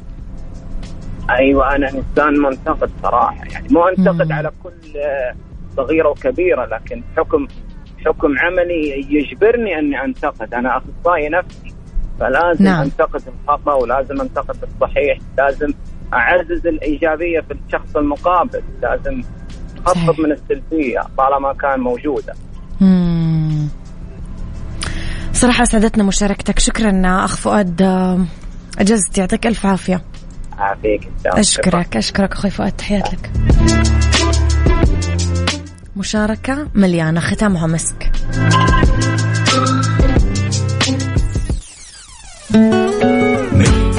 [1.29, 4.33] أيوه أنا إنسان منتقد صراحة يعني مو أنتقد مم.
[4.33, 5.35] على كل آه،
[5.77, 7.47] صغيرة وكبيرة لكن حكم
[8.05, 10.53] حكم عملي يجبرني أني أنتقد.
[10.53, 11.73] أنا أخصائي نفسي.
[12.19, 12.81] فلازم نعم.
[12.81, 15.17] أنتقد الخطأ ولازم أنتقد الصحيح.
[15.37, 15.73] لازم
[16.13, 18.61] أعزز الإيجابية في الشخص المقابل.
[18.81, 19.21] لازم.
[19.85, 22.33] اخفض من السلبية طالما كان موجودة.
[22.81, 23.67] مم.
[25.33, 26.59] صراحة سعدتنا مشاركتك.
[26.59, 27.81] شكرا أخ فؤاد.
[28.79, 29.17] أجزت.
[29.17, 30.01] يعطيك ألف عافية.
[30.57, 31.09] عافيك.
[31.25, 31.97] أشكرك.
[31.97, 32.71] أشكرك أخوي فؤاد.
[32.71, 33.31] تحيات لك
[35.97, 38.11] مشاركة مليانة ختامها مسك
[43.53, 43.95] Mix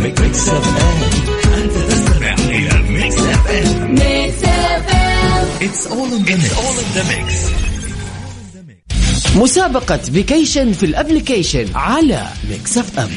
[0.00, 0.38] Mix
[8.68, 9.36] Mix.
[9.36, 13.08] مسابقة vacation في ال application على Mix FM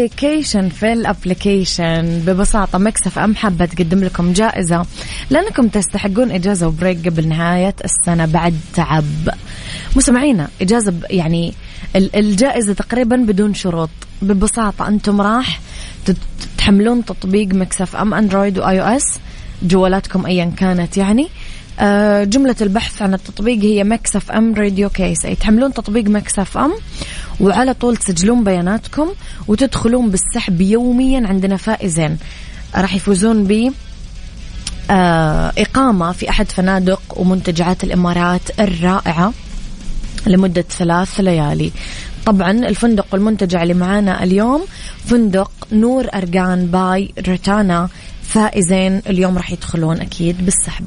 [0.00, 4.86] vacation في ال application ببساطة Mix FM حابة تقدم لكم جائزة
[5.30, 9.04] لأنكم تستحقون إجازة و break قبل نهاية السنة بعد تعب.
[9.96, 11.54] مستمعينا إجازة يعني
[11.96, 13.90] ال- الجائزة تقريبا بدون شروط.
[14.22, 15.60] ببساطة أنتم راح
[16.58, 19.18] تحملون تطبيق Mix FM Android و iOS
[19.62, 21.28] جوالاتكم أيا كانت يعني.
[22.24, 25.24] جملة البحث عن التطبيق هي Mix FM Radio KSA.
[25.24, 26.72] أي تحملون تطبيق Mix FM
[27.40, 29.08] وعلى طول تسجلون بياناتكم
[29.48, 32.18] وتدخلون بالسحب يوميا عندنا فائزين.
[32.76, 33.72] راح يفوزون ب
[34.90, 39.32] آه، إقامة في أحد فنادق ومنتجعات الإمارات الرائعة
[40.26, 41.72] لمدة ثلاث ليالي.
[42.26, 44.64] طبعا الفندق والمنتجع اللي معانا اليوم
[45.06, 47.88] فندق نور أرقان باي ريتانا.
[48.22, 50.86] فائزين اليوم راح يدخلون أكيد بالسحب.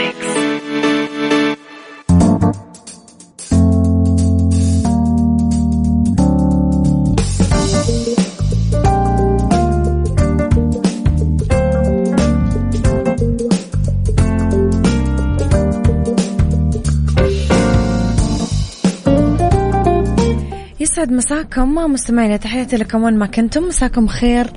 [21.01, 23.63] يسعد مساكم مستمعينا تحياتي لكم وين ما كنتم.
[23.63, 24.47] مساكم خير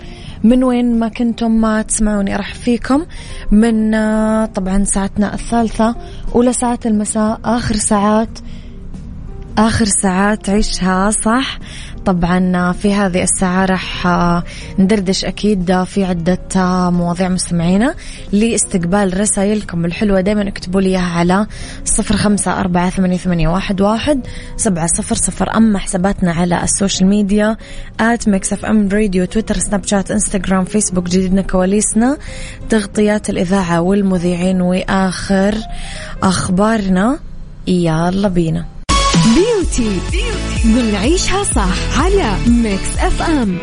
[0.42, 3.06] من وين ما كنتم ما تسمعوني أرحب فيكم
[3.50, 5.96] من آه، طبعا ساعتنا الثالثة
[6.34, 8.38] أولى ساعات المساء آخر ساعات
[9.58, 11.58] آخر ساعات عيشها صح؟
[12.06, 14.06] طبعا في هذه الساعة راح
[14.78, 16.38] ندردش أكيد في عدة
[16.90, 17.94] مواضيع مستمعينا
[18.32, 20.20] لاستقبال رسائلكم الحلوة.
[20.20, 21.46] دايما اكتبوا لي إياها على
[21.84, 24.20] صفر خمسة أربعة ثمانية, واحد,
[24.56, 25.56] سبعة صفر صفر.
[25.56, 27.56] أما حساباتنا على ال social media
[28.00, 32.16] at Mix FM Radio Twitter Snapchat Instagram Facebook جديدنا كواليسنا
[32.68, 35.54] تغطيات الإذاعة والمذيعين وآخر
[36.22, 37.18] أخبارنا.
[37.66, 38.64] يلا بينا.
[39.34, 40.00] beauty
[40.64, 43.58] بنعيشها صح على Mix FM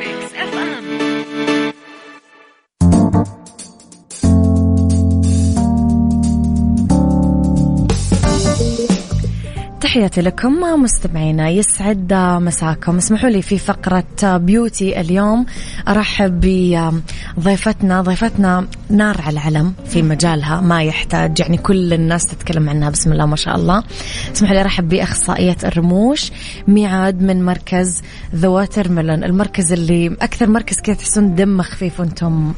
[9.92, 12.98] تحياتي لكم مستمعينا يسعد مساكم.
[12.98, 15.46] اسمحوا لي في فقرة beauty اليوم
[15.88, 16.40] أرحب
[17.38, 18.02] بضيفتنا.
[18.02, 23.26] ضيفتنا نار على العلم في مجالها ما يحتاج يعني كل الناس تتكلم عنها بسم الله
[23.26, 23.84] ما شاء الله.
[24.36, 26.32] اسمحوا لي أرحب بأخصائية الرموش
[26.68, 28.02] ميعاد من مركز
[28.36, 32.54] The Watermelon المركز اللي أكثر مركز كذا تحسون دم خفيف وأنتم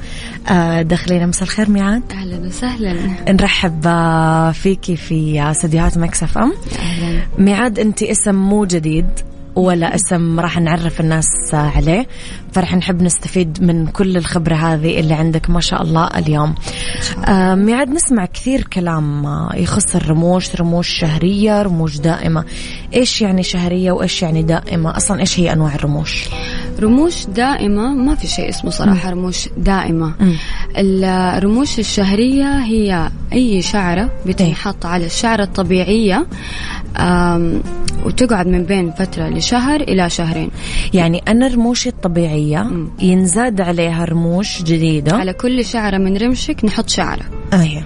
[0.49, 1.27] آه، داخلين.
[1.27, 2.03] مساء الخير ميعاد.
[2.11, 2.93] أهلا وسهلا.
[3.29, 7.22] نرحب آه، فيكي في آه، استديوهات مكسف ام أهلا.
[7.37, 9.07] ميعاد انت اسم مو جديد
[9.55, 12.07] ولا اسم راح نعرف الناس عليه
[12.51, 16.55] فرح نحب نستفيد من كل الخبرة هذه اللي عندك ما شاء الله اليوم.
[17.27, 22.45] آه ميعاد نسمع كثير كلام آه، يخص الرموش رموش شهرية رموش دائمة.
[22.93, 26.29] إيش يعني شهرية وإيش يعني دائمة؟ أصلا إيش هي أنواع الرموش؟
[26.79, 30.13] رموش دائمة ما في شيء اسمه صراحة رموش دائمة.
[30.19, 30.35] مم.
[30.77, 36.27] الرموش الشهرية هي أي شعرة بتنحط على الشعرة الطبيعية
[38.05, 40.49] وتقعد من بين فترة لشهر إلى شهرين.
[40.93, 42.87] يعني أنا رموشي الطبيعية مم.
[42.99, 45.15] ينزاد عليها رموش جديدة.
[45.15, 47.23] على كل شعرة من رمشك نحط شعرة.
[47.53, 47.83] أيوه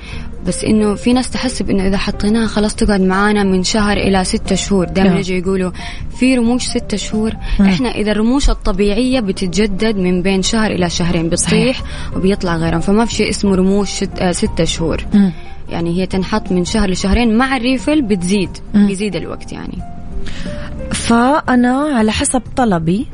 [0.47, 4.55] بس إنه في ناس تحسب انه إذا حطيناها خلاص تقعد معانا من شهر إلى ستة
[4.55, 4.85] شهور.
[4.85, 5.19] دائما نعم.
[5.19, 5.71] يجوا يقولوا
[6.19, 7.31] في رموش ستة شهور.
[7.61, 11.81] إحنا إذا الرموش الطبيعية بتتجدد من بين شهر إلى شهرين بتطيح
[12.15, 12.79] وبيطلع غيرهم.
[12.79, 15.05] فما في شيء اسمه رموش ست آه ستة شهور.
[15.13, 15.33] مم.
[15.69, 17.37] يعني هي تنحط من شهر لشهرين.
[17.37, 18.87] مع ال refill بتزيد مم.
[18.87, 19.77] بيزيد الوقت يعني.
[20.91, 23.07] فأنا على حسب طلبي.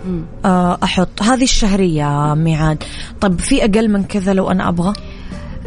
[0.45, 1.23] آه، أحط.
[1.23, 2.83] هذه الشهرية ميعاد.
[3.21, 4.93] طب في أقل من كذا لو أنا أبغى؟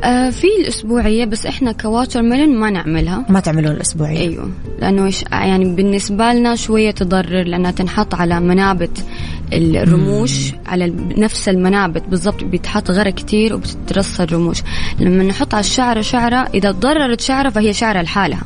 [0.05, 3.25] آه في الأسبوعية بس إحنا ك Watermelon ما نعملها.
[3.29, 9.05] ما تعملون الأسبوعية؟ أيوه لأنه إيش- يعني بالنسبة لنا شوية تضرر لأنها تنحط على منابت
[9.53, 14.59] الرموش على ال- نفس المنابت بالضبط بيتحط غرة كتير وبتترص الرموش.
[15.01, 18.43] لما نحط على الشعرة شعرة إذا تضررت شعرة فهي شعرة لحالها.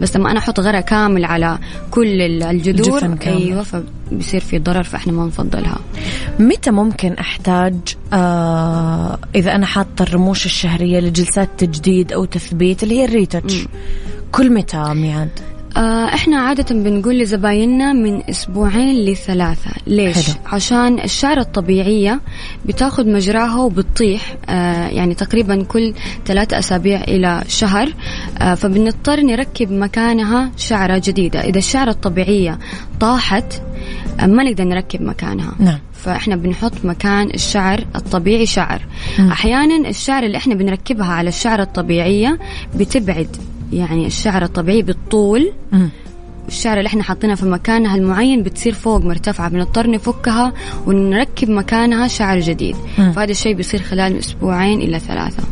[0.00, 1.58] بس لما أنا أحط غرة كامل على
[1.90, 2.98] كل ال- الجذور.
[3.48, 5.78] أيوه فبصير في ضرر فإحنا ما نفضلها.
[6.38, 7.74] متى ممكن أحتاج
[8.12, 13.66] آه إذا أنا حاطة الرموش الشهرية لجلسات تجديد أو تثبيت اللي هي الريتاتش
[14.32, 15.30] كل متى ميعاد
[16.14, 20.34] إحنا عادة بنقول لزبايننا من أسبوعين لثلاثة ليش؟ حلو.
[20.46, 22.20] عشان الشعر الطبيعية
[22.66, 25.94] بتاخد مجراها وبتطيح آه يعني تقريبا كل
[26.26, 27.92] ثلاثة أسابيع إلى شهر
[28.38, 32.58] آه فبنضطر نركب مكانها شعرة جديدة إذا الشعرة الطبيعية
[33.00, 33.54] طاحت
[34.20, 35.78] آه ما نقدر نركب مكانها نعم.
[35.92, 38.82] فإحنا بنحط مكان الشعر الطبيعي شعر
[39.32, 42.38] أحيانا الشعر اللي إحنا بنركبها على الشعر الطبيعية
[42.76, 43.36] بتبعد
[43.72, 45.52] يعني الشعر الطبيعي بالطول.
[46.48, 50.52] الشعر اللي إحنا حاطينها في مكانها المعين بتصير فوق مرتفعة بنضطر نفكها
[50.86, 52.76] ونركب مكانها شعر جديد.
[52.96, 55.42] فهذا الشيء بيصير خلال أسبوعين إلى ثلاثة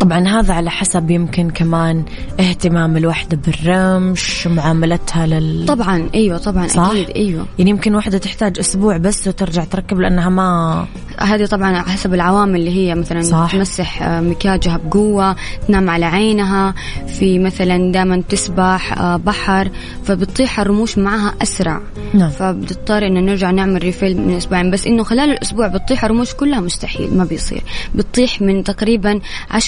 [0.00, 2.04] طبعا هذا على حسب يمكن كمان
[2.40, 8.58] اهتمام الوحدة بالرمش معاملتها لل طبعا أيوه طبعا صح؟ أكيد أيوه يعني يمكن واحدة تحتاج
[8.58, 10.86] أسبوع بس وترجع تركب لأنها ما
[11.22, 13.52] هذه طبعا على حسب العوامل اللي هي مثلا صح.
[13.52, 15.36] تمسح آه، مكياجها بقوة
[15.68, 16.74] تنام على عينها
[17.06, 19.70] في مثلا دائما تسبح آه، بحر
[20.04, 21.80] فبتطيح الرموش معها أسرع
[22.14, 22.30] نعم.
[22.30, 27.16] فبنضطر إنه نرجع نعمل ريفيل من أسبوعين بس إنه خلال الأسبوع بتطيح الرموش كلها مستحيل
[27.16, 27.62] ما بيصير
[27.94, 29.60] بتطيح من تقريبا 10%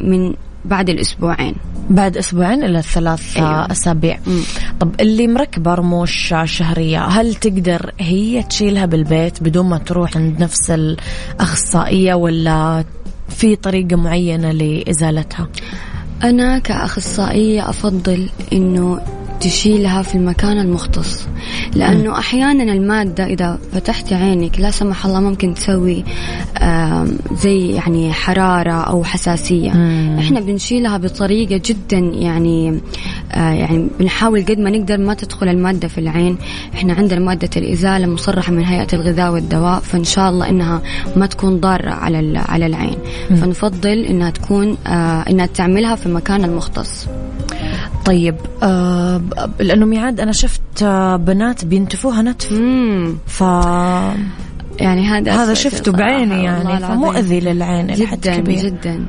[0.00, 0.34] من
[0.64, 1.54] بعد الأسبوعين
[1.90, 3.48] بعد أسبوعين إلى ثلاث أيوة.
[3.48, 3.72] أيوة.
[3.72, 4.42] أسابيع مم.
[4.80, 10.70] طب اللي مركبة رموش شهرية هل تقدر هي تشيلها بالبيت بدون ما تروح عند نفس
[10.70, 12.84] الأخصائية ولا
[13.28, 15.48] في طريقة معينة لإزالتها
[16.22, 19.00] أنا كأخصائية أفضل إنه
[19.42, 21.28] تشيلها في المكان المختص.
[21.74, 26.04] لأنه أحيانا المادة إذا فتحت عينك لا سمح الله ممكن تسوي
[27.32, 29.70] زي يعني حرارة أو حساسية.
[29.70, 30.16] مم.
[30.18, 32.80] إحنا بنشيلها بطريقة جدا يعني
[33.32, 36.38] آه، يعني بنحاول قد ما نقدر ما تدخل المادة في العين.
[36.74, 40.82] إحنا عندنا مادة الإزالة مصرحة من هيئة الغذاء والدواء فإن شاء الله إنها
[41.16, 42.96] ما تكون ضارة على على العين.
[43.28, 47.06] فنفضل إنها تكون آه، إنها تعملها في المكان المختص.
[48.04, 49.22] طيب آه
[49.60, 53.16] لأنه ميعاد أنا شفت آه بنات بينتفوها نتف مم.
[53.26, 53.40] ف
[54.80, 56.80] يعني هذا هذا شفته بعيني يعني.
[56.86, 59.06] فمؤذي للعين جدا كبير جدا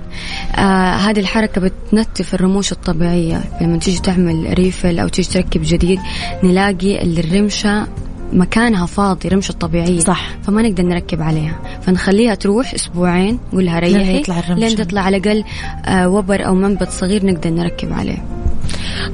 [0.55, 5.99] آه هذه الحركة بتنتف الرموش الطبيعية لما تيجي تعمل ريفل أو تيجي تركب جديد
[6.43, 7.88] نلاقي الرمشة
[8.34, 10.30] مكانها فاضي رمشة طبيعية صح.
[10.43, 14.59] فما نقدر نركب عليها فنخليها تروح أسبوعين نقول لها لين ريحي يطلع الرمشة.
[14.59, 15.43] لين تطلع على الأقل
[15.86, 18.18] آه وبر أو منبت صغير نقدر نركب عليه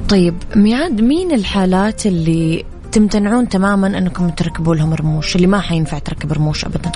[0.08, 6.32] طيب ميعاد مين الحالات اللي تمتنعون تماما أنكم تركبوا لهم رموش اللي ما حينفع تركب
[6.32, 6.92] رموش ابدا؟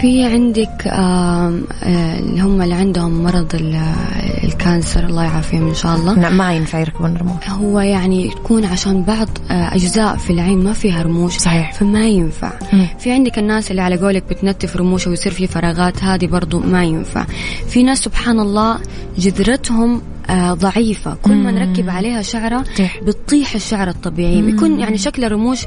[0.00, 5.96] في عندك آم، آه اللي هم اللي عندهم مرض آه، الكانسر الله يعافيهم إن شاء
[5.96, 6.18] الله.
[6.18, 7.48] نعم ما ينفع يركبون رموش.
[7.48, 11.72] هو يعني تكون عشان بعض آه، أجزاء في العين ما فيها رموش صحيح.
[11.72, 12.52] فما ينفع.
[12.72, 12.86] مم.
[12.98, 17.24] في عندك الناس اللي على قولك بتنتف رموش ويصير في فراغات هذه برضو ما ينفع.
[17.68, 18.78] في ناس سبحان الله
[19.18, 21.16] جذرتهم آه ضعيفة.
[21.22, 23.00] كل ما نركب عليها شعرة تطيح.
[23.02, 24.42] بتطيح الشعر الطبيعي.
[24.42, 25.58] بيكون يعني شكل الرموش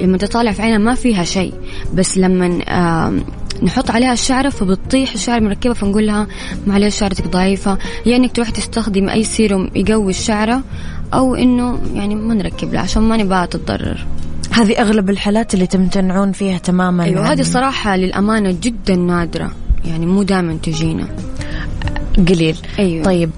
[0.00, 1.52] لما تطالع في عينها ما فيها شيء.
[1.94, 3.12] بس لما آه
[3.62, 6.26] نحط عليها الشعرة فبتطيح الشعر مركبة فنقول لها
[6.66, 7.78] معلش شعرتك ضعيفة.
[8.06, 10.62] يا إنك تروح تستخدم أي سيروم يقوي الشعرة
[11.14, 14.06] أو إنه يعني ما نركب لها عشان ما نبغاها تتضرر
[14.50, 19.50] هذه أغلب الحالات اللي تمتنعون فيها تماما أيوه عن- هذه الصراحة للأمانة جدا نادرة.
[19.84, 21.08] يعني مو دائما تجينا.
[22.16, 23.04] قليل أيوة.
[23.04, 23.30] طيب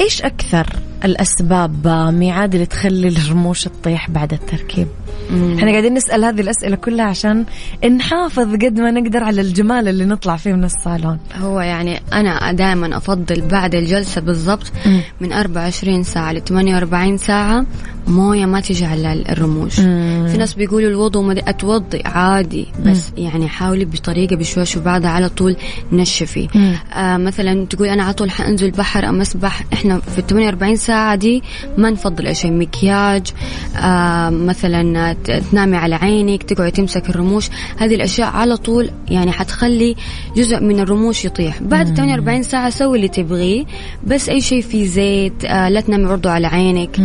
[0.00, 0.66] إيش أكثر
[1.04, 4.88] الأسباب ميعاد اللي تخلي الرموش تطيح بعد التركيب
[5.58, 7.44] إحنا قاعدين نسأل هذه الأسئلة كلها عشان
[7.96, 11.18] نحافظ قد ما نقدر على الجمال اللي نطلع فيه من الصالون.
[11.40, 15.00] هو يعني أنا دائما أفضل بعد الجلسة بالضبط مم.
[15.20, 17.66] من 24 ساعة ل 48 ساعة.
[18.06, 19.80] موية ما تجي على الرموش.
[19.80, 20.26] مم.
[20.30, 25.56] في ناس بيقولوا الوضوء ما أتوضي عادي بس يعني حاولي بطريقة بشويش وبعدها على طول
[25.92, 26.48] نشفي.
[26.54, 26.74] مم.
[26.94, 29.64] آه مثلا تقول أنا على طول حأنزل بحر أم أسبح.
[29.72, 31.42] إحنا في ال 48 ساعة دي
[31.78, 33.26] ما نفضل شيء مكياج.
[33.76, 37.48] آه مثلا تنامي على عينك تقعدي تمسك الرموش.
[37.78, 39.96] هذه الأشياء على طول يعني حتخلي
[40.36, 41.62] جزء من الرموش يطيح.
[41.62, 43.64] بعد 48 ساعة سوي اللي تبغيه.
[44.06, 47.00] بس أي شيء فيه زيت آه لا تنامي برضو على عينك.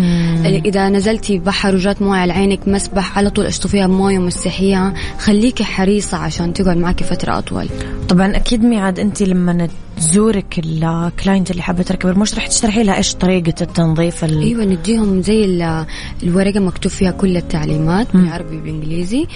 [0.65, 6.17] إذا نزلتي بحر وجات موية على عينك مسبح على طول اشطفيها بموية ومسحيها خليكي حريصة
[6.17, 7.67] عشان تقعد معك فترة أطول.
[8.09, 12.97] طبعا أكيد ميعاد انت لما تزورك ال client اللي حابة تركب الرموش راح تشرحي لها
[12.97, 14.41] إيش طريقة التنظيف ال...
[14.41, 15.85] أيوه نديهم زي ال-
[16.23, 18.04] الورقة مكتوب فيها كل التعليمات.
[18.13, 19.27] بالعربي وبالانجليزي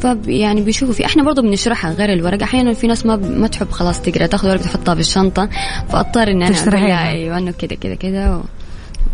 [0.00, 3.70] ف يعني بيشوفوا في إحنا برضو بنشرحها غير الورقه أحيانا في ناس ما ما تحب
[3.70, 5.48] خلاص تقرأ تاخذ ورقة تحطها بالشنطه
[5.88, 8.42] فأضطر إن أنا أيوه إنه كذا كذا كذا و...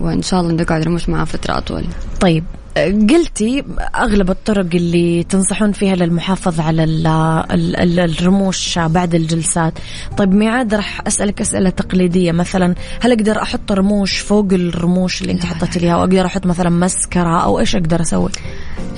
[0.01, 1.85] وإن شاء الله نقعد رموش معاه فترة أطول.
[2.21, 2.45] طيب.
[2.77, 3.65] قلتي
[3.97, 9.73] أغلب الطرق اللي تنصحون فيها للمحافظة على ال ال ال الرموش بعد الجلسات؟
[10.19, 12.33] طيب ميعاد راح أسألك أسئلة تقليدية.
[12.33, 16.47] مثلا هل أقدر أحط رموش فوق الرموش اللي انت حطيتي لي اياها أو أقدر أحط
[16.47, 18.31] مثلا مسكرة أو إيش أقدر أسوي؟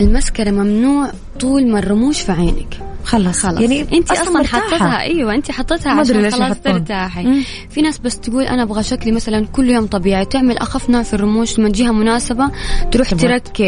[0.00, 1.10] المسكرة ممنوع
[1.40, 2.74] طول ما الرموش في عينك.
[3.04, 3.60] خلاص خلاص.
[3.60, 4.60] يعني انت أصلا, مرتاحة.
[4.60, 6.56] حطيتها أيوه انت حطيتها عشان خلاص.
[6.64, 7.42] ترتاحي.
[7.70, 10.24] في ناس بس تقول أنا أبغى شكلي مثلا كل يوم طبيعي.
[10.24, 12.50] تعمل أخف نوع في الرموش لما تجيها مناسبة
[12.92, 13.18] تروح تبغى-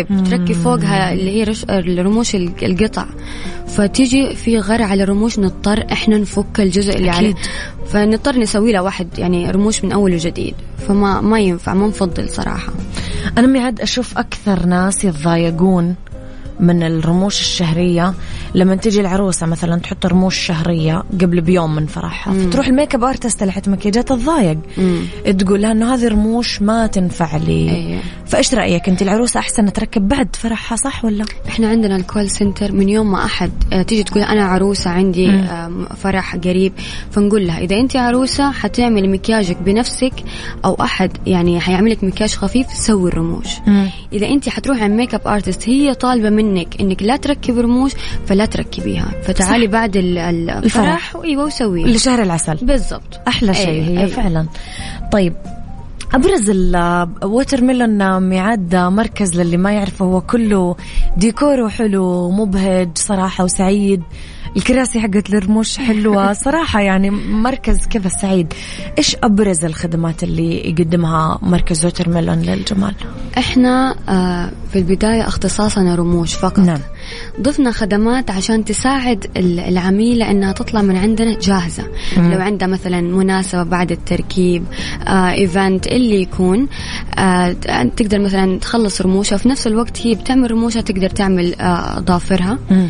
[0.02, 1.64] تركب تركب فوقها اللي هي رش...
[1.70, 3.06] الرموش ال- القطع.
[3.66, 7.30] فتيجي في غر على الرموش نضطر إحنا نفك الجزء اللي عليه.
[7.30, 7.44] أكيد.
[7.88, 10.54] فنضطر نسوي له واحد يعني رموش من أول وجديد.
[10.88, 12.72] فما ما ينفع ما نفضل صراحة.
[13.38, 15.94] أنا ميعاد أشوف أكثر ناس يتضايقون
[16.60, 18.14] من الرموش الشهرية.
[18.54, 23.42] لما تجي العروسة مثلا تحط رموش شهرية قبل بيوم من فرحها فتروح ال makeup artist
[23.42, 24.58] اللي حتى مكياجات تتضايق.
[25.38, 27.70] تقول لها إنه هذه رموش ما تنفع لي.
[27.70, 28.00] أيوة.
[28.26, 32.72] فإيش رأيك أنت؟ العروسة أحسن تركب بعد فرحها صح ولا؟ إحنا عندنا ال call center
[32.72, 36.72] من يوم ما أحد آه، تيجي تقول أنا عروسة عندي آم، فرح قريب.
[37.10, 40.12] فنقول لها إذا أنت عروسة حتعملي مكياجك بنفسك
[40.64, 43.48] أو أحد يعني حيعمل لك مكياج خفيف سوي الرموش.
[44.12, 47.92] إذا أنت حتروحي عند makeup artist هي طالبة منك إنك لا تركبي رموش
[48.26, 49.06] فلا تركبيها.
[49.22, 51.16] فتعالي بعد ال- ال- الفرح.
[51.24, 51.86] إيوه وسويها.
[51.86, 52.56] لشهر العسل.
[52.62, 53.20] بالضبط.
[53.28, 54.06] أحلى شيء أيوة، هي أيوة.
[54.10, 54.46] فعلا.
[55.12, 55.32] طيب
[56.14, 60.76] أبرز ال Watermelon ميعاد مركز للي ما يعرفه هو كله
[61.16, 64.02] ديكوره حلو مبهج صراحة وسعيد.
[64.56, 68.52] الكراسي حقت الرموش حلوة صراحة يعني مركز كذا سعيد
[68.98, 72.94] إيش أبرز الخدمات اللي يقدمها مركز Watermelon للجمال
[73.38, 76.80] إحنا آه، في البداية اختصاصنا رموش فقط نعم.
[77.40, 81.82] ضفنا خدمات عشان تساعد ال- العميلة إنها تطلع من عندنا جاهزة
[82.16, 82.32] مم.
[82.32, 84.64] لو عندها مثلا مناسبة بعد التركيب
[85.06, 86.68] آه event اللي يكون
[87.18, 87.52] آه
[87.96, 92.88] تقدر مثلا تخلص رموشها في نفس الوقت هي بتعمل رموشها تقدر تعمل آه أظافرها مم.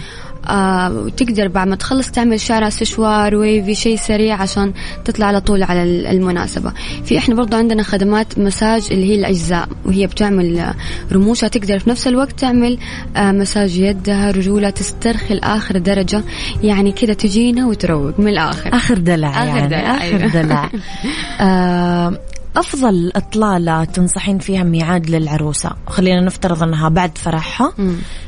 [0.48, 4.72] آه وتقدر بعد ما تخلص تعمل شعرها سشوار ويفي شيء سريع عشان
[5.04, 6.72] تطلع على طول على ال- المناسبة.
[7.04, 10.74] في إحنا برضو عندنا خدمات مساج اللي هي الأجزاء وهي بتعمل آه،
[11.12, 12.78] رموشها تقدر في نفس الوقت تعمل
[13.16, 16.22] آه مساج يدها رجولها تسترخي لآخر درجة.
[16.62, 18.74] يعني كده تجينا وتروق من الآخر.
[18.74, 20.26] آخر دلع آخر يعني دلع، آخر أيوة.
[20.42, 20.70] دلع.
[21.40, 22.18] آه
[22.56, 25.70] أفضل إطلالة تنصحين فيها ميعاد للعروسة.
[25.86, 27.72] خلينا نفترض أنها بعد فرحها.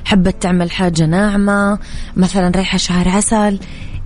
[0.05, 1.79] حبت تعمل حاجة ناعمة
[2.16, 3.59] مثلا رايحه شهر عسل.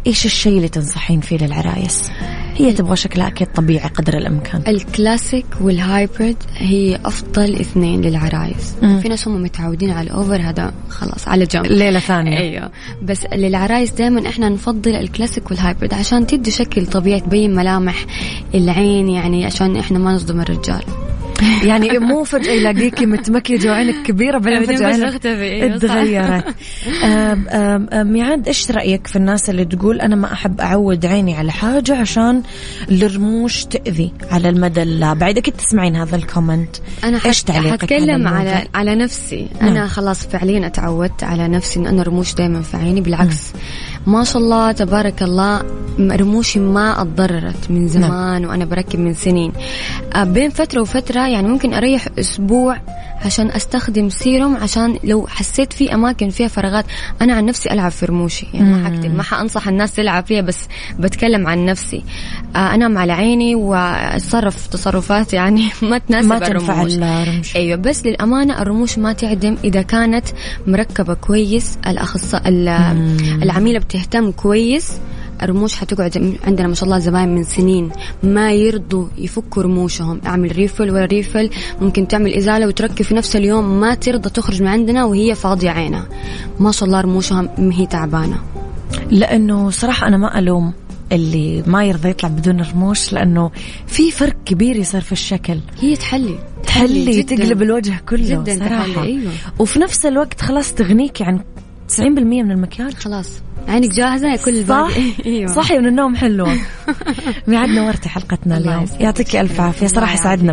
[0.06, 2.10] إيش الشيء اللي تنصحين فيه للعرايس؟
[2.56, 4.62] هي تبغى شكلها أكيد طبيعي قدر الإمكان.
[4.68, 8.74] ال classic وال hybrid هي أفضل اثنين للعرايس.
[8.82, 9.00] مم.
[9.00, 11.66] في ناس هم متعودين على ال over هذا خلاص على جنب.
[11.66, 12.38] ليلة ثانية.
[12.38, 12.70] أيوه.
[13.02, 18.06] بس للعرايس دائما إحنا نفضل ال classic وال hybrid عشان تدي شكل طبيعي تبين ملامح
[18.54, 20.82] العين يعني عشان إحنا ما نصدم الرجال.
[21.68, 25.76] يعني مو فجأة يلاقيكي متمكيجه وعينك كبيرة بعدين بس عينك أيوة.
[25.76, 26.54] تغيرت
[28.12, 32.42] ميعاد إيش رأيك في الناس اللي تقول أنا ما أحب أعود عيني على حاجة عشان
[32.90, 38.68] الرموش تأذي على المدى البعيد أكيد تسمعين هذا الكومنت أنا إيش تعليقك حتكلم على على؟
[38.74, 39.68] على نفسي نعم.
[39.68, 43.52] أنا خلاص فعليا اتعودت على نفسي إن أنا رموش دائما في عيني بالعكس
[44.06, 45.62] ما شاء الله تبارك الله
[46.00, 49.52] رموشي ما اتضررت من زمان وأنا بركب من سنين.
[50.14, 52.78] آه، بين فترة وفترة يعني ممكن أريح أسبوع
[53.24, 56.84] عشان أستخدم سيروم عشان لو حسيت في أماكن فيها فراغات
[57.22, 58.46] أنا عن نفسي ألعب في رموشي.
[58.54, 60.58] يعني ما حكتب ما حأنصح الناس تلعب فيها بس
[60.98, 62.04] بتكلم عن نفسي.
[62.56, 66.92] آه، أنام على عيني وأتصرف تصرفات يعني ما تناسب ما تنفع الرموش.
[67.56, 70.24] أيوه بس للأمانة الرموش ما تعدم إذا كانت
[70.66, 72.48] مركبة كويس الاخصائي
[73.42, 74.92] العميلة بتهتم كويس
[75.42, 77.90] الرموش حتقعد عندنا ما شاء الله زباين من سنين
[78.22, 80.20] ما يرضوا يفكوا رموشهم.
[80.26, 81.50] أعمل refill ولا refill
[81.80, 86.08] ممكن تعمل إزالة وتركب في نفس اليوم ما ترضى تخرج من عندنا وهي فاضية عينها.
[86.60, 88.42] ما شاء الله رموشها ما هي تعبانة.
[89.10, 90.72] لأنه صراحة أنا ما ألوم
[91.12, 93.50] اللي ما يرضى يطلع بدون رموش لأنه
[93.86, 95.58] في فرق كبير يصير في الشكل.
[95.80, 96.38] هي تحلي.
[96.66, 97.36] تحلي جداً.
[97.36, 98.92] تقلب الوجه كله جداً صراحة.
[98.92, 99.32] تحلي، أيوة.
[99.58, 101.40] وفي نفس الوقت خلاص تغنيكي عن
[101.96, 103.28] 90% من المكياج؟ خلاص.
[103.68, 104.88] عينك جاهزة يا كل صح؟
[105.26, 105.52] أيوه.
[105.52, 106.56] صحي من النوم حلوة
[107.48, 108.86] ميعاد نورتي حلقتنا اليوم.
[109.00, 109.86] يعطيك ألف عافية.
[109.86, 110.52] الله صراحة سعدنا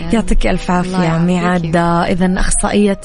[0.09, 0.14] رب.
[0.14, 1.03] يعطيك عافية.
[1.03, 1.26] يعافيك.
[1.26, 3.01] ميعاد إذا أخصائية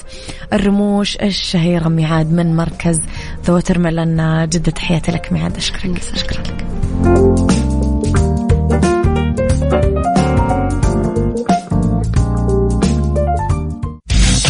[0.54, 3.00] الرموش الشهيرة ميعاد من مركز
[3.46, 5.58] ذا وترملن جدة تحياتي لك ميعاد.
[5.58, 6.02] أشكرك.
[6.16, 6.42] شكرا.
[6.42, 6.65] لك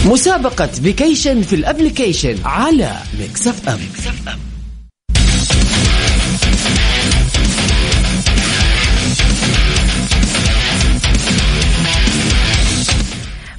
[0.06, 3.80] مسابقة vacation في ال application على Mix FM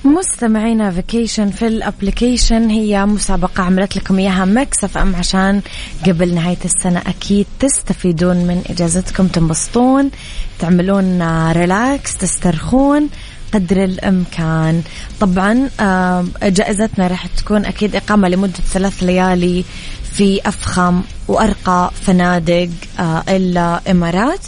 [0.05, 5.63] مستمعينا vacation في ال application هي مسابقة عملت لكم إياها Mix FM عشان
[6.07, 10.11] قبل نهاية السنة أكيد تستفيدون من إجازتكم تنبسطون
[10.59, 11.23] تعملون
[11.53, 13.09] relax تسترخون.
[13.55, 14.83] قدر الإمكان.
[15.21, 19.65] طبعا آه، جائزتنا راح تكون أكيد إقامة لمدة ثلاث ليالي
[20.13, 22.69] في أفخم وأرقى فنادق
[22.99, 24.41] آه، الامارات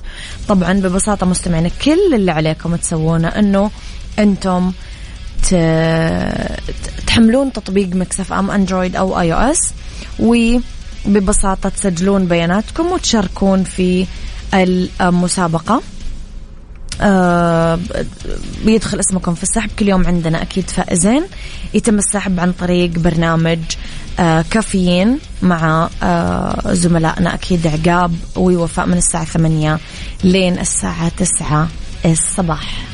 [0.49, 3.71] طبعا ببساطة مستمعينا كل اللي عليكم تسوونه إنه
[4.19, 4.73] أنتم
[7.07, 9.73] تحملون تطبيق Mix FM Android أو iOS
[10.19, 14.07] وببساطة تسجلون بياناتكم وتشاركون في
[14.55, 15.83] المسابقة.
[17.01, 17.79] آه
[18.65, 19.71] بيدخل اسمكم في السحب.
[19.79, 21.25] كل يوم عندنا أكيد فائزين.
[21.75, 23.59] يتم السحب عن طريق برنامج
[24.21, 27.35] آه كافيين مع آه زملائنا.
[27.35, 29.79] أكيد عقاب ووفاء من الساعة ثمانية
[30.25, 31.69] لين الساعة تسعة
[32.05, 32.85] الصباح.